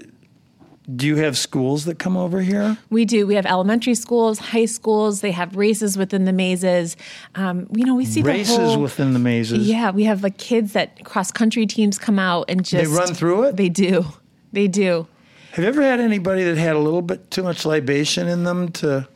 do 0.97 1.07
you 1.07 1.17
have 1.17 1.39
schools 1.39 1.85
that 1.85 1.99
come 1.99 2.17
over 2.17 2.41
here? 2.41 2.77
We 2.91 3.05
do. 3.05 3.27
We 3.27 3.37
have 3.37 3.47
elementary 3.47 3.95
schools, 3.95 4.39
high 4.39 4.65
schools. 4.65 5.21
They 5.21 5.31
have 5.31 5.57
races 5.57 5.97
within 5.97 6.25
the 6.25 6.33
mazes. 6.33 6.97
Um, 7.35 7.69
you 7.75 7.85
know, 7.85 7.95
we 7.95 8.05
see 8.05 8.23
Races 8.23 8.57
the 8.57 8.65
whole, 8.65 8.83
within 8.83 9.13
the 9.13 9.19
mazes. 9.21 9.69
Yeah, 9.69 9.91
we 9.91 10.05
have 10.05 10.23
like 10.23 10.39
kids 10.39 10.73
that 10.73 11.05
cross 11.05 11.31
country 11.31 11.67
teams 11.67 11.99
come 11.99 12.19
out 12.19 12.47
and 12.49 12.65
just 12.65 12.91
they 12.91 12.97
run 12.97 13.15
through 13.15 13.45
it? 13.45 13.57
They 13.57 13.69
do. 13.69 14.05
They 14.53 14.67
do. 14.67 15.07
Have 15.53 15.65
you 15.65 15.69
ever 15.69 15.83
had 15.83 16.01
anybody 16.01 16.45
that 16.45 16.57
had 16.57 16.75
a 16.75 16.81
little 16.81 17.03
bit 17.03 17.31
too 17.31 17.43
much 17.43 17.65
libation 17.65 18.27
in 18.27 18.45
them 18.45 18.73
to? 18.73 19.07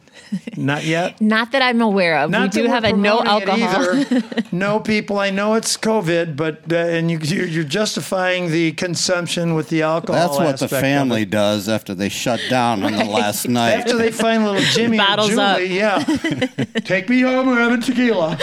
Not 0.56 0.84
yet. 0.84 1.20
Not 1.20 1.52
that 1.52 1.62
I'm 1.62 1.80
aware 1.80 2.18
of. 2.18 2.30
Not 2.30 2.54
we 2.54 2.62
do 2.62 2.68
have 2.68 2.84
a 2.84 2.92
no 2.92 3.22
alcohol. 3.22 4.04
no, 4.52 4.80
people. 4.80 5.18
I 5.18 5.30
know 5.30 5.54
it's 5.54 5.76
COVID, 5.76 6.36
but 6.36 6.72
uh, 6.72 6.76
and 6.76 7.10
you, 7.10 7.18
you're, 7.18 7.46
you're 7.46 7.64
justifying 7.64 8.50
the 8.50 8.72
consumption 8.72 9.54
with 9.54 9.68
the 9.68 9.82
alcohol. 9.82 10.38
that's 10.38 10.38
what 10.38 10.70
the 10.70 10.80
family 10.80 11.24
does 11.24 11.68
after 11.68 11.94
they 11.94 12.08
shut 12.08 12.40
down 12.50 12.82
on 12.82 12.92
the 12.92 13.04
last 13.04 13.48
night. 13.48 13.72
After 13.72 13.96
they 13.96 14.10
find 14.10 14.44
little 14.44 14.62
Jimmy 14.62 14.98
Bottles 14.98 15.30
and 15.30 15.40
up. 15.40 15.58
Julie, 15.58 15.76
yeah, 15.76 15.98
take 16.84 17.08
me 17.08 17.20
home. 17.20 17.46
We're 17.46 17.60
having 17.60 17.80
tequila. 17.80 18.38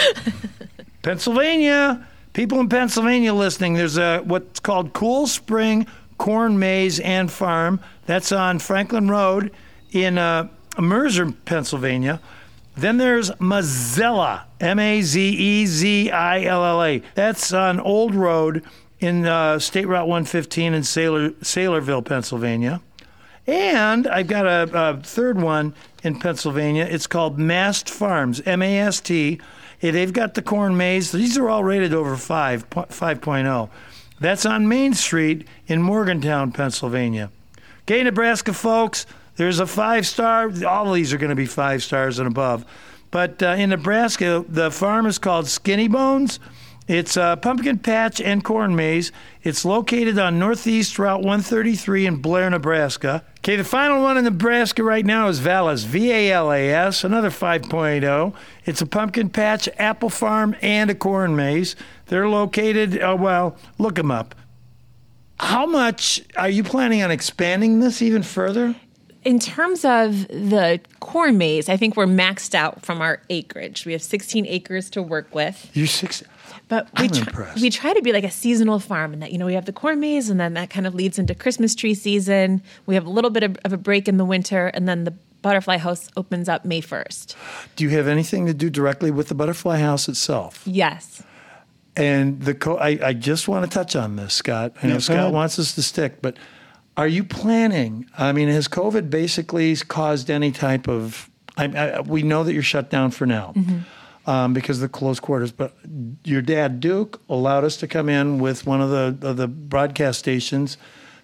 Pennsylvania, 1.02 2.06
people 2.32 2.60
in 2.60 2.68
Pennsylvania 2.68 3.34
listening. 3.34 3.74
There's 3.74 3.98
a 3.98 4.20
what's 4.20 4.60
called 4.60 4.92
Cool 4.92 5.26
Spring 5.26 5.86
Corn 6.18 6.58
Maze 6.58 7.00
and 7.00 7.30
Farm. 7.30 7.80
That's 8.06 8.32
on 8.32 8.58
Franklin 8.58 9.08
Road 9.08 9.52
in 9.92 10.18
uh, 10.18 10.48
Mercer, 10.78 11.32
Pennsylvania. 11.44 12.20
Then 12.76 12.96
there's 12.96 13.30
Mazezilla, 13.32 14.42
M 14.60 14.78
A 14.78 15.02
Z 15.02 15.20
E 15.20 15.66
Z 15.66 16.10
I 16.10 16.42
L 16.44 16.64
L 16.64 16.82
A. 16.82 17.02
That's 17.14 17.52
on 17.52 17.78
Old 17.78 18.14
Road 18.14 18.64
in 18.98 19.26
uh, 19.26 19.58
State 19.58 19.86
Route 19.86 20.08
115 20.08 20.74
in 20.74 20.82
Sailor, 20.82 21.30
Sailorville, 21.30 22.04
Pennsylvania. 22.04 22.80
And 23.46 24.06
I've 24.06 24.26
got 24.26 24.46
a, 24.46 24.70
a 24.72 25.02
third 25.02 25.40
one 25.40 25.74
in 26.02 26.18
Pennsylvania. 26.18 26.84
It's 26.84 27.06
called 27.06 27.38
Mast 27.38 27.88
Farms, 27.88 28.40
M 28.40 28.62
A 28.62 28.78
S 28.78 29.00
T. 29.00 29.40
They've 29.80 30.12
got 30.12 30.34
the 30.34 30.42
corn 30.42 30.76
maze. 30.76 31.12
These 31.12 31.36
are 31.36 31.50
all 31.50 31.62
rated 31.62 31.92
over 31.92 32.16
5, 32.16 32.70
po- 32.70 32.82
5.0. 32.84 33.68
That's 34.18 34.46
on 34.46 34.66
Main 34.66 34.94
Street 34.94 35.46
in 35.66 35.82
Morgantown, 35.82 36.52
Pennsylvania. 36.52 37.30
Okay, 37.82 38.02
Nebraska 38.02 38.54
folks, 38.54 39.04
there's 39.36 39.58
a 39.58 39.66
five 39.66 40.06
star. 40.06 40.50
All 40.66 40.88
of 40.88 40.94
these 40.94 41.12
are 41.12 41.18
going 41.18 41.30
to 41.30 41.36
be 41.36 41.46
five 41.46 41.82
stars 41.82 42.18
and 42.18 42.28
above. 42.28 42.64
But 43.10 43.42
uh, 43.42 43.50
in 43.50 43.70
Nebraska, 43.70 44.44
the 44.48 44.70
farm 44.70 45.06
is 45.06 45.18
called 45.18 45.46
Skinny 45.46 45.88
Bones. 45.88 46.40
It's 46.86 47.16
a 47.16 47.38
pumpkin 47.40 47.78
patch 47.78 48.20
and 48.20 48.44
corn 48.44 48.76
maze. 48.76 49.10
It's 49.42 49.64
located 49.64 50.18
on 50.18 50.38
Northeast 50.38 50.98
Route 50.98 51.20
133 51.20 52.06
in 52.06 52.16
Blair, 52.16 52.50
Nebraska. 52.50 53.24
Okay, 53.38 53.56
the 53.56 53.64
final 53.64 54.02
one 54.02 54.18
in 54.18 54.24
Nebraska 54.24 54.82
right 54.82 55.06
now 55.06 55.28
is 55.28 55.40
Valas, 55.40 55.86
V 55.86 56.12
A 56.12 56.32
L 56.32 56.52
A 56.52 56.70
S, 56.70 57.02
another 57.02 57.30
5.0. 57.30 58.34
It's 58.66 58.82
a 58.82 58.86
pumpkin 58.86 59.30
patch, 59.30 59.66
apple 59.78 60.10
farm, 60.10 60.56
and 60.60 60.90
a 60.90 60.94
corn 60.94 61.34
maze. 61.34 61.74
They're 62.06 62.28
located, 62.28 63.00
uh, 63.00 63.16
well, 63.18 63.56
look 63.78 63.94
them 63.94 64.10
up. 64.10 64.34
How 65.40 65.64
much 65.66 66.22
are 66.36 66.50
you 66.50 66.62
planning 66.62 67.02
on 67.02 67.10
expanding 67.10 67.80
this 67.80 68.02
even 68.02 68.22
further? 68.22 68.76
In 69.24 69.38
terms 69.38 69.84
of 69.84 70.28
the 70.28 70.80
corn 71.00 71.38
maze, 71.38 71.68
I 71.70 71.76
think 71.78 71.96
we're 71.96 72.06
maxed 72.06 72.54
out 72.54 72.84
from 72.84 73.00
our 73.00 73.22
acreage. 73.30 73.86
We 73.86 73.92
have 73.92 74.02
16 74.02 74.44
acres 74.46 74.90
to 74.90 75.02
work 75.02 75.34
with. 75.34 75.70
You're 75.72 75.86
six. 75.86 76.22
But 76.68 76.88
we 76.98 77.06
I'm 77.06 77.10
try, 77.10 77.52
we 77.60 77.70
try 77.70 77.92
to 77.94 78.02
be 78.02 78.12
like 78.12 78.24
a 78.24 78.30
seasonal 78.30 78.78
farm 78.78 79.12
and 79.12 79.22
that, 79.22 79.32
you 79.32 79.38
know, 79.38 79.46
we 79.46 79.54
have 79.54 79.64
the 79.66 79.72
corn 79.72 80.00
maze 80.00 80.28
and 80.30 80.38
then 80.40 80.54
that 80.54 80.70
kind 80.70 80.86
of 80.86 80.94
leads 80.94 81.18
into 81.18 81.34
Christmas 81.34 81.74
tree 81.74 81.94
season. 81.94 82.62
We 82.86 82.94
have 82.94 83.06
a 83.06 83.10
little 83.10 83.30
bit 83.30 83.42
of, 83.42 83.56
of 83.64 83.72
a 83.72 83.76
break 83.78 84.08
in 84.08 84.16
the 84.18 84.24
winter 84.24 84.66
and 84.68 84.86
then 84.88 85.04
the 85.04 85.12
butterfly 85.42 85.76
house 85.78 86.08
opens 86.16 86.48
up 86.48 86.64
May 86.64 86.80
1st. 86.80 87.34
Do 87.76 87.84
you 87.84 87.90
have 87.90 88.06
anything 88.08 88.46
to 88.46 88.54
do 88.54 88.70
directly 88.70 89.10
with 89.10 89.28
the 89.28 89.34
butterfly 89.34 89.78
house 89.78 90.08
itself? 90.08 90.62
Yes. 90.66 91.22
And 91.96 92.40
the 92.42 92.54
co- 92.54 92.78
I, 92.78 92.98
I 93.02 93.12
just 93.12 93.46
want 93.46 93.64
to 93.64 93.70
touch 93.70 93.94
on 93.94 94.16
this, 94.16 94.34
Scott. 94.34 94.72
I 94.82 94.86
know 94.86 94.94
Yeah, 94.94 94.98
Scott 95.00 95.16
ahead. 95.18 95.32
wants 95.32 95.58
us 95.58 95.74
to 95.74 95.82
stick, 95.82 96.20
but 96.22 96.36
are 96.96 97.08
you 97.08 97.24
planning? 97.24 98.08
I 98.16 98.32
mean, 98.32 98.48
has 98.48 98.68
COVID 98.68 99.10
basically 99.10 99.74
caused 99.76 100.30
any 100.30 100.52
type 100.52 100.88
of? 100.88 101.28
I, 101.56 101.64
I, 101.64 102.00
we 102.00 102.22
know 102.22 102.44
that 102.44 102.52
you're 102.52 102.62
shut 102.62 102.90
down 102.90 103.10
for 103.10 103.26
now 103.26 103.54
um, 104.26 104.54
because 104.54 104.78
of 104.78 104.82
the 104.82 104.88
close 104.88 105.20
quarters. 105.20 105.52
But 105.52 105.76
your 106.24 106.42
dad 106.42 106.80
Duke 106.80 107.20
allowed 107.28 107.64
us 107.64 107.76
to 107.78 107.86
come 107.86 108.08
in 108.08 108.38
with 108.38 108.66
one 108.66 108.80
of 108.80 108.90
the 108.90 109.28
of 109.28 109.36
the 109.36 109.48
broadcast 109.48 110.18
stations 110.18 110.76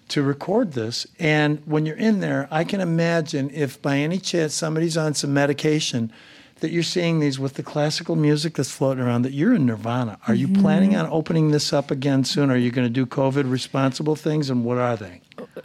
to 0.09 0.21
record 0.21 0.73
this. 0.73 1.07
And 1.19 1.61
when 1.65 1.85
you're 1.85 1.95
in 1.95 2.19
there, 2.19 2.47
I 2.51 2.63
can 2.63 2.81
imagine 2.81 3.49
if 3.51 3.81
by 3.81 3.97
any 3.97 4.19
chance 4.19 4.53
somebody's 4.53 4.97
on 4.97 5.13
some 5.13 5.33
medication 5.33 6.11
that 6.59 6.69
you're 6.69 6.83
seeing 6.83 7.19
these 7.19 7.39
with 7.39 7.55
the 7.55 7.63
classical 7.63 8.15
music 8.15 8.53
that's 8.55 8.69
floating 8.69 9.03
around 9.03 9.23
that 9.23 9.33
you're 9.33 9.53
in 9.53 9.65
nirvana. 9.65 10.19
Are 10.27 10.35
you 10.35 10.47
planning 10.47 10.95
on 10.95 11.07
opening 11.07 11.49
this 11.49 11.73
up 11.73 11.89
again 11.89 12.23
soon? 12.23 12.51
Are 12.51 12.57
you 12.57 12.71
going 12.71 12.85
to 12.85 12.93
do 12.93 13.05
COVID 13.05 13.49
responsible 13.49 14.15
things 14.15 14.49
and 14.49 14.63
what 14.63 14.77
are 14.77 14.95
they? 14.95 15.21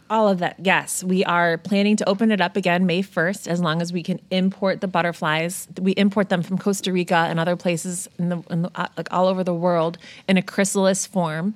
All 0.09 0.29
of 0.29 0.39
that, 0.39 0.55
yes. 0.59 1.03
We 1.03 1.25
are 1.25 1.57
planning 1.57 1.97
to 1.97 2.07
open 2.07 2.31
it 2.31 2.39
up 2.39 2.55
again 2.55 2.85
May 2.85 3.03
1st 3.03 3.47
as 3.47 3.59
long 3.59 3.81
as 3.81 3.91
we 3.91 4.03
can 4.03 4.21
import 4.31 4.79
the 4.79 4.87
butterflies. 4.87 5.67
We 5.79 5.91
import 5.93 6.29
them 6.29 6.43
from 6.43 6.57
Costa 6.57 6.93
Rica 6.93 7.15
and 7.15 7.39
other 7.39 7.57
places 7.57 8.07
in 8.17 8.29
the, 8.29 8.41
in 8.49 8.61
the 8.63 8.71
uh, 8.75 8.87
like 8.95 9.11
all 9.11 9.27
over 9.27 9.43
the 9.43 9.53
world 9.53 9.97
in 10.27 10.37
a 10.37 10.41
chrysalis 10.41 11.05
form. 11.05 11.55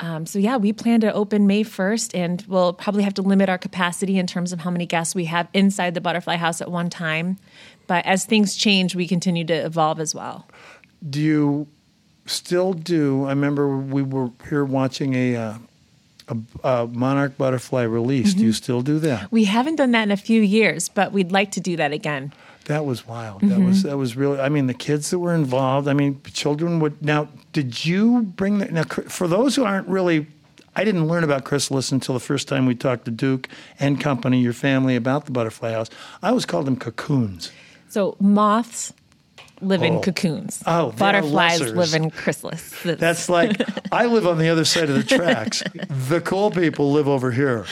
Um, 0.00 0.26
so 0.26 0.40
yeah, 0.40 0.56
we 0.56 0.72
plan 0.72 1.00
to 1.02 1.12
open 1.12 1.46
May 1.46 1.62
1st 1.62 2.18
and 2.18 2.44
we'll 2.48 2.72
probably 2.72 3.04
have 3.04 3.14
to 3.14 3.22
limit 3.22 3.48
our 3.48 3.58
capacity 3.58 4.18
in 4.18 4.26
terms 4.26 4.52
of 4.52 4.60
how 4.60 4.70
many 4.70 4.86
guests 4.86 5.14
we 5.14 5.26
have 5.26 5.48
inside 5.54 5.94
the 5.94 6.00
butterfly 6.00 6.36
house 6.36 6.60
at 6.60 6.70
one 6.70 6.90
time. 6.90 7.38
But 7.86 8.04
as 8.06 8.24
things 8.24 8.56
change, 8.56 8.96
we 8.96 9.06
continue 9.06 9.44
to 9.44 9.54
evolve 9.54 10.00
as 10.00 10.14
well. 10.14 10.48
Do 11.08 11.20
you 11.20 11.68
still 12.26 12.72
do? 12.72 13.26
I 13.26 13.28
remember 13.28 13.76
we 13.76 14.02
were 14.02 14.30
here 14.48 14.64
watching 14.64 15.14
a 15.14 15.36
uh, 15.36 15.54
a, 16.28 16.36
a 16.82 16.86
monarch 16.86 17.36
butterfly 17.36 17.82
release. 17.82 18.34
Do 18.34 18.40
you 18.42 18.48
Mm-hmm. 18.50 18.52
still 18.54 18.82
do 18.82 18.98
that? 19.00 19.30
We 19.32 19.44
haven't 19.44 19.76
done 19.76 19.90
that 19.92 20.04
in 20.04 20.10
a 20.10 20.16
few 20.16 20.40
years, 20.42 20.88
but 20.88 21.12
we'd 21.12 21.32
like 21.32 21.50
to 21.52 21.60
do 21.60 21.76
that 21.76 21.92
again. 21.92 22.32
That 22.66 22.86
was 22.86 23.06
wild. 23.06 23.42
That 23.42 23.50
Mm-hmm. 23.50 23.66
was 23.66 23.82
that 23.82 23.96
was 23.98 24.16
really. 24.16 24.40
I 24.40 24.48
mean, 24.48 24.66
the 24.66 24.74
kids 24.74 25.10
that 25.10 25.18
were 25.18 25.34
involved. 25.34 25.86
I 25.88 25.92
mean, 25.92 26.20
children 26.32 26.80
would. 26.80 27.02
Now, 27.02 27.28
did 27.52 27.84
you 27.84 28.22
bring 28.22 28.58
the 28.58 28.66
now 28.72 28.84
for 28.84 29.28
those 29.28 29.54
who 29.56 29.64
aren't 29.64 29.86
really? 29.88 30.26
I 30.76 30.82
didn't 30.82 31.06
learn 31.06 31.22
about 31.24 31.44
chrysalis 31.44 31.92
until 31.92 32.14
the 32.14 32.20
first 32.20 32.48
time 32.48 32.66
we 32.66 32.74
talked 32.74 33.04
to 33.04 33.10
Duke 33.12 33.48
and 33.78 34.00
company, 34.00 34.40
your 34.40 34.52
family, 34.54 34.96
about 34.96 35.26
the 35.26 35.30
butterfly 35.30 35.70
house. 35.72 35.88
I 36.22 36.30
always 36.30 36.46
called 36.46 36.66
them 36.66 36.76
cocoons. 36.76 37.52
So 37.88 38.16
moths 38.18 38.92
live 39.60 39.82
in 39.82 39.94
Oh. 39.94 40.00
cocoons. 40.00 40.62
Oh, 40.66 40.92
butterflies 40.92 41.60
live 41.60 41.94
in 41.94 42.10
chrysalis. 42.10 42.74
That's 42.84 43.28
like 43.28 43.60
I 43.92 44.06
live 44.06 44.26
on 44.26 44.38
the 44.38 44.48
other 44.48 44.64
side 44.64 44.88
of 44.90 44.96
the 44.96 45.02
tracks. 45.04 45.62
The 46.08 46.20
cool 46.20 46.50
people 46.50 46.92
live 46.92 47.08
over 47.08 47.30
here. 47.30 47.64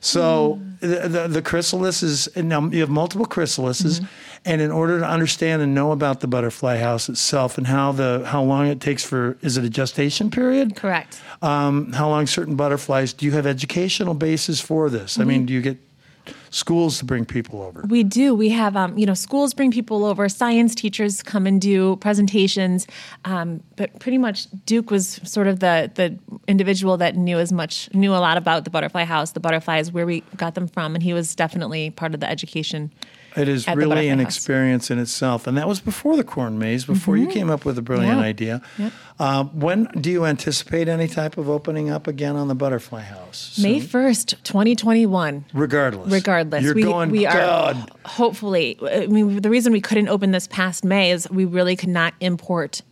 So 0.00 0.60
the, 0.80 1.08
the, 1.08 1.28
the 1.28 1.42
chrysalis 1.42 2.02
is 2.02 2.28
now 2.36 2.62
you 2.68 2.80
have 2.80 2.90
multiple 2.90 3.26
chrysalises, 3.26 4.00
Mm-hmm. 4.00 4.04
and 4.46 4.60
in 4.60 4.70
order 4.70 4.98
to 5.00 5.06
understand 5.06 5.62
and 5.62 5.74
know 5.74 5.92
about 5.92 6.20
the 6.20 6.26
butterfly 6.26 6.78
house 6.78 7.08
itself 7.08 7.58
and 7.58 7.66
how 7.66 7.92
the 7.92 8.22
how 8.26 8.42
long 8.42 8.66
it 8.66 8.80
takes 8.80 9.04
for 9.04 9.36
is 9.42 9.56
it 9.56 9.64
a 9.64 9.70
gestation 9.70 10.30
period? 10.30 10.76
correct. 10.76 11.20
Um, 11.42 11.92
how 11.92 12.08
long 12.08 12.26
certain 12.26 12.56
butterflies? 12.56 13.12
Do 13.12 13.26
you 13.26 13.32
have 13.32 13.46
educational 13.46 14.14
basis 14.14 14.60
for 14.60 14.88
this? 14.90 15.18
I 15.18 15.20
Mm-hmm. 15.22 15.28
mean, 15.28 15.46
do 15.46 15.52
you 15.52 15.60
get 15.62 15.78
schools 16.50 16.98
to 16.98 17.04
bring 17.04 17.24
people 17.24 17.62
over? 17.62 17.84
We 17.88 18.02
do. 18.02 18.34
We 18.34 18.50
have, 18.50 18.76
um, 18.76 18.96
you 18.98 19.06
know, 19.06 19.14
schools 19.14 19.54
bring 19.54 19.70
people 19.70 20.04
over. 20.04 20.28
Science 20.28 20.74
teachers 20.74 21.22
come 21.22 21.46
and 21.46 21.60
do 21.60 21.96
presentations. 21.96 22.86
Um, 23.24 23.62
but 23.76 23.98
pretty 23.98 24.18
much, 24.18 24.46
Duke 24.66 24.90
was 24.90 25.20
sort 25.24 25.46
of 25.46 25.60
the 25.60 25.90
the 25.94 26.18
individual 26.46 26.96
that 26.98 27.16
knew 27.16 27.38
as 27.38 27.52
much, 27.52 27.92
knew 27.94 28.12
a 28.12 28.18
lot 28.18 28.36
about 28.36 28.64
the 28.64 28.70
butterfly 28.70 29.04
house, 29.04 29.32
the 29.32 29.40
butterflies, 29.40 29.92
where 29.92 30.06
we 30.06 30.20
got 30.36 30.54
them 30.54 30.68
from, 30.68 30.94
and 30.94 31.02
he 31.02 31.12
was 31.12 31.34
definitely 31.34 31.90
part 31.90 32.14
of 32.14 32.20
the 32.20 32.28
education. 32.28 32.90
It 33.36 33.48
is 33.48 33.66
really 33.66 34.08
an 34.08 34.20
House. 34.20 34.26
experience 34.36 34.90
in 34.90 34.98
itself, 34.98 35.46
and 35.46 35.56
that 35.58 35.66
was 35.66 35.80
before 35.80 36.16
the 36.16 36.22
corn 36.24 36.58
maze, 36.58 36.84
before 36.84 37.16
you 37.16 37.26
came 37.26 37.50
up 37.50 37.64
with 37.64 37.76
a 37.78 37.82
brilliant 37.82 38.12
Mm-hmm. 38.12 38.20
Yeah. 38.22 38.26
idea. 38.26 38.62
Yep. 38.78 38.92
Uh, 39.18 39.44
when 39.44 39.84
do 40.00 40.10
you 40.10 40.24
anticipate 40.24 40.88
any 40.88 41.08
type 41.08 41.36
of 41.36 41.48
opening 41.48 41.90
up 41.90 42.06
again 42.06 42.36
on 42.36 42.48
the 42.48 42.54
Butterfly 42.54 43.00
House? 43.02 43.58
May 43.60 43.80
first, 43.80 44.36
twenty 44.44 44.74
twenty 44.76 45.06
one. 45.06 45.44
regardless. 45.52 46.12
Regardless, 46.12 46.62
you're 46.64 46.74
we, 46.74 46.82
going. 46.82 47.10
we 47.10 47.26
are 47.26 47.32
God, 47.32 47.90
hopefully. 48.04 48.78
I 48.82 49.06
mean, 49.06 49.40
the 49.40 49.50
reason 49.50 49.72
we 49.72 49.80
couldn't 49.80 50.08
open 50.08 50.30
this 50.30 50.46
past 50.46 50.84
May 50.84 51.10
is 51.10 51.28
we 51.30 51.44
really 51.44 51.76
could 51.76 51.88
not 51.88 52.14
import 52.20 52.82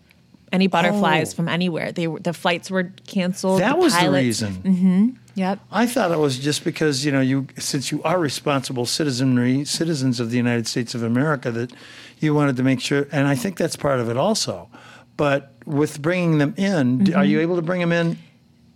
any 0.52 0.66
butterflies 0.66 1.32
Oh. 1.32 1.36
from 1.36 1.48
anywhere. 1.48 1.92
They 1.92 2.06
were, 2.08 2.20
the 2.20 2.32
flights 2.34 2.70
were 2.70 2.92
canceled. 3.06 3.60
that 3.60 3.72
the 3.72 3.78
was 3.78 3.92
the 3.94 4.00
pilots- 4.00 4.22
reason. 4.42 5.18
Yep. 5.34 5.60
I 5.70 5.86
thought 5.86 6.10
it 6.10 6.18
was 6.18 6.38
just 6.38 6.64
because 6.64 7.04
you 7.04 7.12
know 7.12 7.20
you 7.20 7.46
since 7.58 7.90
you 7.90 8.02
are 8.02 8.18
responsible 8.18 8.86
citizenry 8.86 9.64
citizens 9.64 10.20
of 10.20 10.30
the 10.30 10.36
United 10.36 10.66
States 10.66 10.94
of 10.94 11.02
America 11.02 11.50
that 11.50 11.72
you 12.18 12.34
wanted 12.34 12.56
to 12.56 12.62
make 12.62 12.80
sure, 12.80 13.08
and 13.12 13.26
I 13.26 13.34
think 13.34 13.56
that's 13.56 13.76
part 13.76 14.00
of 14.00 14.08
it 14.08 14.16
also. 14.16 14.68
But 15.16 15.54
with 15.64 16.02
bringing 16.02 16.38
them 16.38 16.54
in, 16.56 17.04
d 17.04 17.14
are 17.14 17.22
mm-hmm. 17.22 17.30
you 17.30 17.40
able 17.40 17.56
to 17.56 17.62
bring 17.62 17.80
them 17.80 17.92
in 17.92 18.18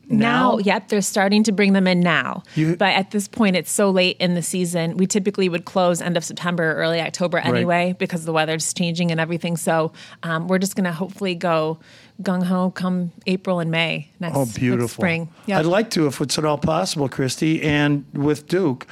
now? 0.08 0.52
Now, 0.52 0.58
yep, 0.58 0.88
they're 0.88 1.00
starting 1.00 1.42
to 1.44 1.52
bring 1.52 1.72
them 1.72 1.86
in 1.86 2.00
now. 2.00 2.42
You- 2.54 2.76
but 2.76 2.90
at 2.94 3.10
this 3.10 3.28
point, 3.28 3.56
it's 3.56 3.70
so 3.70 3.90
late 3.90 4.16
in 4.18 4.34
the 4.34 4.42
season. 4.42 4.96
We 4.96 5.06
typically 5.06 5.48
would 5.48 5.64
close 5.64 6.00
end 6.00 6.16
of 6.16 6.24
September, 6.24 6.74
early 6.76 7.00
October 7.00 7.38
anyway, 7.38 7.94
because 7.98 8.24
the 8.24 8.32
weather's 8.32 8.72
changing 8.72 9.10
and 9.10 9.18
everything. 9.20 9.56
So 9.56 9.92
um, 10.22 10.48
we're 10.48 10.58
just 10.58 10.76
going 10.76 10.84
to 10.84 10.92
hopefully 10.92 11.34
go 11.34 11.78
gung 12.22 12.42
ho 12.44 12.70
come 12.70 13.12
April 13.26 13.60
and 13.60 13.70
May 13.70 14.08
next, 14.20 14.36
Oh, 14.36 14.44
next 14.44 14.58
beautiful. 14.58 14.88
spring. 15.02 15.28
Yep. 15.46 15.58
I'd 15.60 15.66
like 15.66 15.90
to, 15.90 16.06
if 16.06 16.20
it's 16.20 16.38
at 16.38 16.44
all 16.44 16.58
possible, 16.58 17.08
Christy, 17.08 17.62
and 17.62 18.04
with 18.12 18.46
Duke, 18.48 18.86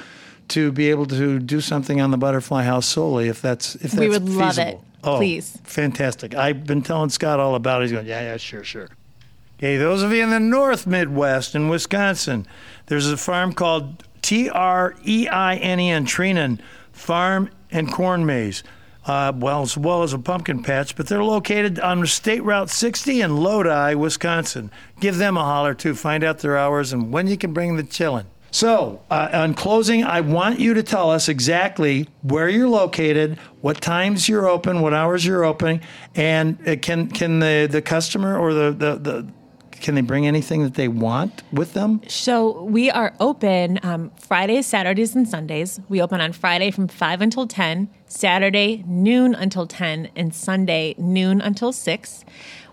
to 0.49 0.71
be 0.71 0.89
able 0.91 1.07
to 1.07 1.39
do 1.39 1.59
something 1.59 1.99
on 2.01 2.11
the 2.11 2.17
Butterfly 2.17 2.63
House 2.63 2.85
solely, 2.85 3.29
if 3.29 3.41
that's 3.41 3.73
if 3.75 3.81
that's 3.81 3.95
We 3.95 4.09
would 4.09 4.29
love 4.29 4.55
feasible. 4.57 4.69
it. 4.69 4.79
Oh, 5.03 5.17
Please. 5.17 5.57
fantastic! 5.63 6.35
I've 6.35 6.65
been 6.67 6.81
telling 6.83 7.09
Scott 7.09 7.39
all 7.39 7.55
about 7.55 7.81
it. 7.81 7.85
He's 7.85 7.91
going, 7.93 8.05
yeah, 8.05 8.21
yeah, 8.21 8.37
sure, 8.37 8.63
sure. 8.63 8.89
Okay, 9.57 9.77
those 9.77 10.03
of 10.03 10.11
you 10.11 10.21
in 10.21 10.31
the 10.31 10.39
North 10.39 10.85
Midwest 10.85 11.55
in 11.55 11.69
Wisconsin, 11.69 12.45
there's 12.87 13.09
a 13.09 13.15
farm 13.15 13.53
called 13.53 14.03
T 14.21 14.49
R 14.49 14.95
E 15.05 15.29
I 15.29 15.55
N 15.55 15.79
E 15.79 15.89
N 15.91 16.05
Treinen 16.05 16.59
Farm 16.91 17.49
and 17.71 17.89
Corn 17.89 18.25
Maze. 18.25 18.63
Uh, 19.05 19.31
well, 19.33 19.61
as 19.61 19.77
well 19.77 20.03
as 20.03 20.11
a 20.11 20.19
pumpkin 20.19 20.61
patch, 20.61 20.95
but 20.97 21.07
they're 21.07 21.23
located 21.23 21.79
on 21.79 22.05
State 22.05 22.43
Route 22.43 22.69
60 22.69 23.21
in 23.21 23.37
Lodi, 23.37 23.93
Wisconsin. 23.93 24.71
Give 24.99 25.17
them 25.17 25.37
a 25.37 25.43
holler 25.43 25.73
too. 25.73 25.95
Find 25.95 26.23
out 26.23 26.39
their 26.39 26.57
hours 26.57 26.91
and 26.91 27.13
when 27.13 27.27
you 27.27 27.37
can 27.37 27.53
bring 27.53 27.77
the 27.77 27.83
chillin'. 27.83 28.25
So, 28.51 29.01
uh, 29.11 29.29
on 29.31 29.53
closing, 29.53 30.03
I 30.03 30.21
want 30.21 30.59
you 30.59 30.73
to 30.73 30.83
tell 30.83 31.11
us 31.11 31.29
exactly 31.29 32.09
where 32.23 32.49
you're 32.49 32.69
located, 32.69 33.37
what 33.61 33.79
times 33.79 34.27
you're 34.27 34.47
open, 34.47 34.81
what 34.81 34.93
hours 34.93 35.25
you're 35.25 35.43
open, 35.43 35.81
and 36.15 36.57
uh, 36.67 36.75
can 36.77 37.07
can 37.07 37.39
the, 37.39 37.67
the 37.69 37.81
customer 37.81 38.37
or 38.37 38.53
the, 38.53 38.71
the, 38.71 38.95
the 38.95 39.27
can 39.85 39.93
they 39.93 40.01
bring 40.01 40.25
anything 40.25 40.63
that 40.63 40.73
they 40.73 40.87
want 40.87 41.43
with 41.53 41.73
them? 41.73 42.01
So 42.07 42.63
we 42.63 42.89
are 42.89 43.13
open 43.19 43.79
um, 43.83 44.09
Fridays, 44.17 44.65
Saturdays, 44.65 45.15
and 45.15 45.29
Sundays. 45.29 45.79
We 45.89 46.01
open 46.01 46.19
on 46.19 46.33
Friday 46.33 46.71
from 46.71 46.87
5 46.87 47.21
until 47.21 47.45
10, 47.45 47.87
Saturday, 48.07 48.83
noon 48.87 49.35
until 49.35 49.67
10, 49.67 50.09
and 50.15 50.33
Sunday, 50.33 50.95
noon 50.97 51.39
until 51.39 51.71
6. 51.71 52.25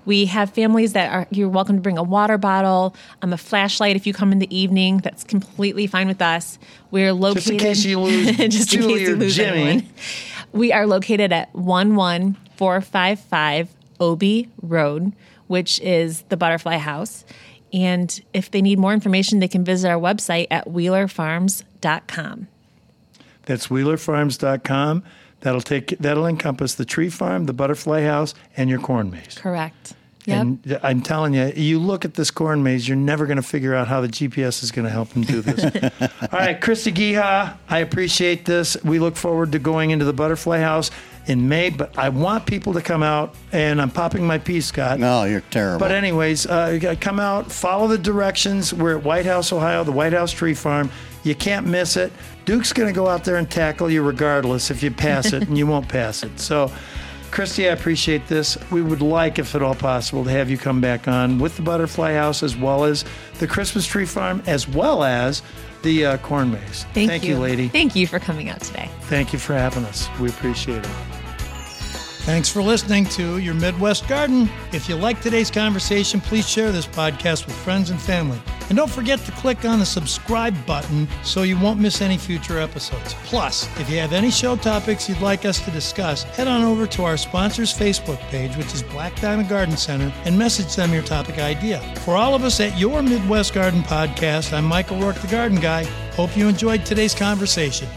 We 0.07 0.25
have 0.25 0.55
families 0.55 0.95
that 0.95 1.13
are, 1.13 1.27
you're 1.31 1.51
welcome 1.51 1.77
to 1.77 1.83
bring 1.83 1.99
a 1.99 2.03
water 2.03 2.39
bottle, 2.39 2.97
um, 3.21 3.35
a 3.35 3.37
flashlight 3.37 3.95
if 3.95 4.07
you 4.07 4.15
come 4.15 4.33
in 4.33 4.39
the 4.39 4.57
evening. 4.57 4.97
That's 4.99 5.23
completely 5.23 5.87
fine 5.87 6.09
with 6.09 6.23
us. 6.23 6.59
We're 6.91 7.13
located. 7.13 7.53
in 7.53 7.59
case 7.59 7.85
you 7.85 8.01
lose 8.01 8.37
just 8.39 8.75
in 8.75 8.89
case 8.89 9.01
you 9.03 9.17
lose 9.17 9.37
Jimmy. 9.37 9.63
anyone. 9.63 9.87
We 10.55 10.73
are 10.73 10.87
located 10.87 11.31
at 11.31 11.53
11455 11.53 13.69
Obee 14.01 14.49
Road, 14.63 15.13
which 15.53 15.79
is 15.81 16.23
the 16.31 16.37
Butterfly 16.39 16.79
House. 16.79 17.27
And 17.75 18.21
if 18.33 18.51
they 18.51 18.63
need 18.63 18.79
more 18.79 18.95
information, 18.95 19.39
they 19.39 19.49
can 19.49 19.65
visit 19.65 19.87
our 19.91 20.01
website 20.01 20.47
at 20.51 20.67
wheelerfarms.com. 20.67 22.49
That's 23.45 23.67
wheelerfarms.com. 23.67 25.03
That'll 25.41 25.61
take 25.61 25.99
that'll 25.99 26.27
encompass 26.27 26.75
the 26.75 26.87
tree 26.87 27.11
farm, 27.11 27.45
the 27.45 27.53
butterfly 27.53 28.03
house, 28.05 28.35
and 28.57 28.71
your 28.71 28.79
corn 28.79 29.11
maze. 29.11 29.37
Correct. 29.37 29.93
Yep. 30.25 30.41
And 30.41 30.79
I'm 30.83 31.03
telling 31.03 31.35
you, 31.35 31.53
you 31.55 31.81
look 31.81 32.05
at 32.05 32.15
this 32.15 32.31
corn 32.31 32.63
maze, 32.63 32.87
you're 32.87 32.97
never 32.97 33.27
going 33.27 33.37
to 33.37 33.43
figure 33.43 33.75
out 33.75 33.89
how 33.89 34.01
the 34.01 34.09
GPS 34.09 34.63
is 34.63 34.71
going 34.71 34.85
to 34.85 34.91
help 34.91 35.09
them 35.11 35.23
do 35.23 35.43
this. 35.43 35.65
All 36.01 36.39
right, 36.39 36.61
Christy 36.61 36.93
Giha, 36.93 37.57
I 37.69 37.79
appreciate 37.81 38.45
this. 38.45 38.77
We 38.85 39.01
look 39.01 39.17
forward 39.17 39.51
to 39.53 39.59
going 39.59 39.91
into 39.91 40.05
the 40.05 40.13
butterfly 40.13 40.61
house 40.61 40.93
in 41.27 41.49
May, 41.49 41.71
but 41.71 41.97
I 41.99 42.09
want 42.09 42.47
people 42.47 42.73
to 42.75 42.83
come 42.83 43.03
out, 43.03 43.35
and 43.53 43.81
I'm 43.81 43.91
popping 43.91 44.27
my 44.27 44.39
pea, 44.39 44.61
Scott. 44.61 44.99
No, 44.99 45.25
you're 45.25 45.43
terrible. 45.51 45.79
But 45.79 45.93
anyways, 45.93 46.47
uh, 46.47 46.95
come 47.01 47.21
out, 47.21 47.51
follow 47.51 47.87
the 47.87 47.99
directions. 47.99 48.75
We're 48.75 48.99
at 48.99 49.05
White 49.05 49.27
House, 49.27 49.53
Ohio, 49.53 49.85
the 49.85 49.93
White 49.93 50.13
House 50.13 50.33
Tree 50.33 50.55
Farm. 50.55 50.91
You 51.23 51.35
can't 51.35 51.67
miss 51.67 51.97
it. 51.97 52.13
Duke's 52.45 52.73
going 52.73 52.93
to 52.93 52.95
go 52.95 53.07
out 53.07 53.25
there 53.25 53.37
and 53.37 53.49
tackle 53.49 53.91
you 53.91 54.03
regardless 54.03 54.71
if 54.71 54.83
you 54.83 54.91
pass 54.91 55.33
it, 55.33 55.43
and 55.49 55.57
you 55.57 55.67
won't 55.67 55.89
pass 55.89 56.25
it. 56.25 56.41
So, 56.41 56.73
Christy, 57.31 57.69
I 57.69 57.73
appreciate 57.73 58.27
this. 58.27 58.59
We 58.71 58.83
would 58.83 59.01
like, 59.01 59.39
if 59.39 59.55
at 59.55 59.63
all 59.63 59.77
possible, 59.77 60.25
to 60.25 60.31
have 60.31 60.51
you 60.51 60.59
come 60.59 60.81
back 60.81 61.07
on 61.07 61.39
with 61.39 61.57
the 61.57 61.63
Butterfly 61.63 62.15
House 62.15 62.43
as 62.43 62.57
well 62.57 62.85
as 62.85 63.05
the 63.39 63.47
Christmas 63.47 63.87
Tree 63.87 64.07
Farm, 64.07 64.43
as 64.47 64.69
well 64.69 65.05
as 65.05 65.43
the 65.83 66.07
uh, 66.07 66.17
corn 66.19 66.53
maze. 66.53 66.85
Thank, 66.95 67.25
you, 67.25 67.39
lady. 67.39 67.69
Thank 67.69 67.97
you 67.97 68.07
for 68.07 68.19
coming 68.19 68.49
out 68.49 68.61
today. 68.61 68.89
Thank 69.03 69.33
you 69.33 69.39
for 69.39 69.55
having 69.55 69.85
us. 69.85 70.09
We 70.21 70.29
appreciate 70.29 70.85
it. 70.85 71.12
Thanks 72.25 72.49
for 72.49 72.63
listening 72.63 73.05
to 73.07 73.39
Your 73.39 73.53
Midwest 73.53 74.07
Garden. 74.07 74.49
If 74.71 74.89
you 74.89 74.95
like 74.95 75.21
today's 75.21 75.51
conversation, 75.51 76.21
please 76.21 76.49
share 76.49 76.71
this 76.71 76.87
podcast 76.87 77.47
with 77.47 77.57
friends 77.57 77.91
and 77.91 78.01
family. 78.01 78.41
And 78.69 78.77
don't 78.79 78.89
forget 78.89 79.19
to 79.25 79.33
click 79.33 79.65
on 79.65 79.81
the 79.81 79.85
subscribe 79.85 80.55
button 80.65 81.09
so 81.25 81.43
you 81.43 81.59
won't 81.59 81.81
miss 81.81 82.01
any 82.01 82.17
future 82.17 82.61
episodes. 82.61 83.15
Plus, 83.25 83.69
if 83.81 83.91
you 83.91 83.99
have 83.99 84.13
any 84.13 84.31
show 84.31 84.55
topics 84.55 85.09
you'd 85.09 85.21
like 85.21 85.45
us 85.45 85.59
to 85.65 85.73
discuss, 85.73 86.23
head 86.23 86.47
on 86.47 86.63
over 86.63 86.87
to 86.87 87.03
our 87.03 87.17
sponsors' 87.17 87.77
Facebook 87.77 88.21
page, 88.31 88.57
which 88.57 88.73
is 88.73 88.85
Black 88.85 89.21
Diamond 89.21 89.49
Garden 89.49 89.77
Center, 89.77 90.13
and 90.25 90.39
message 90.39 90.77
them 90.77 90.93
your 90.93 91.03
topic 91.03 91.41
idea. 91.41 91.81
For 92.05 92.15
all 92.15 92.37
of 92.37 92.45
us 92.45 92.61
at 92.61 92.79
Your 92.79 93.03
Midwest 93.03 93.53
Garden 93.53 93.83
Podcast, 93.83 94.53
I'm 94.53 94.65
Michael 94.65 95.01
Rourke, 95.01 95.17
the 95.17 95.27
Garden 95.27 95.59
Guy. 95.59 95.83
Hope 96.13 96.37
you 96.37 96.47
enjoyed 96.47 96.87
today's 96.87 97.17
conversation. 97.17 97.89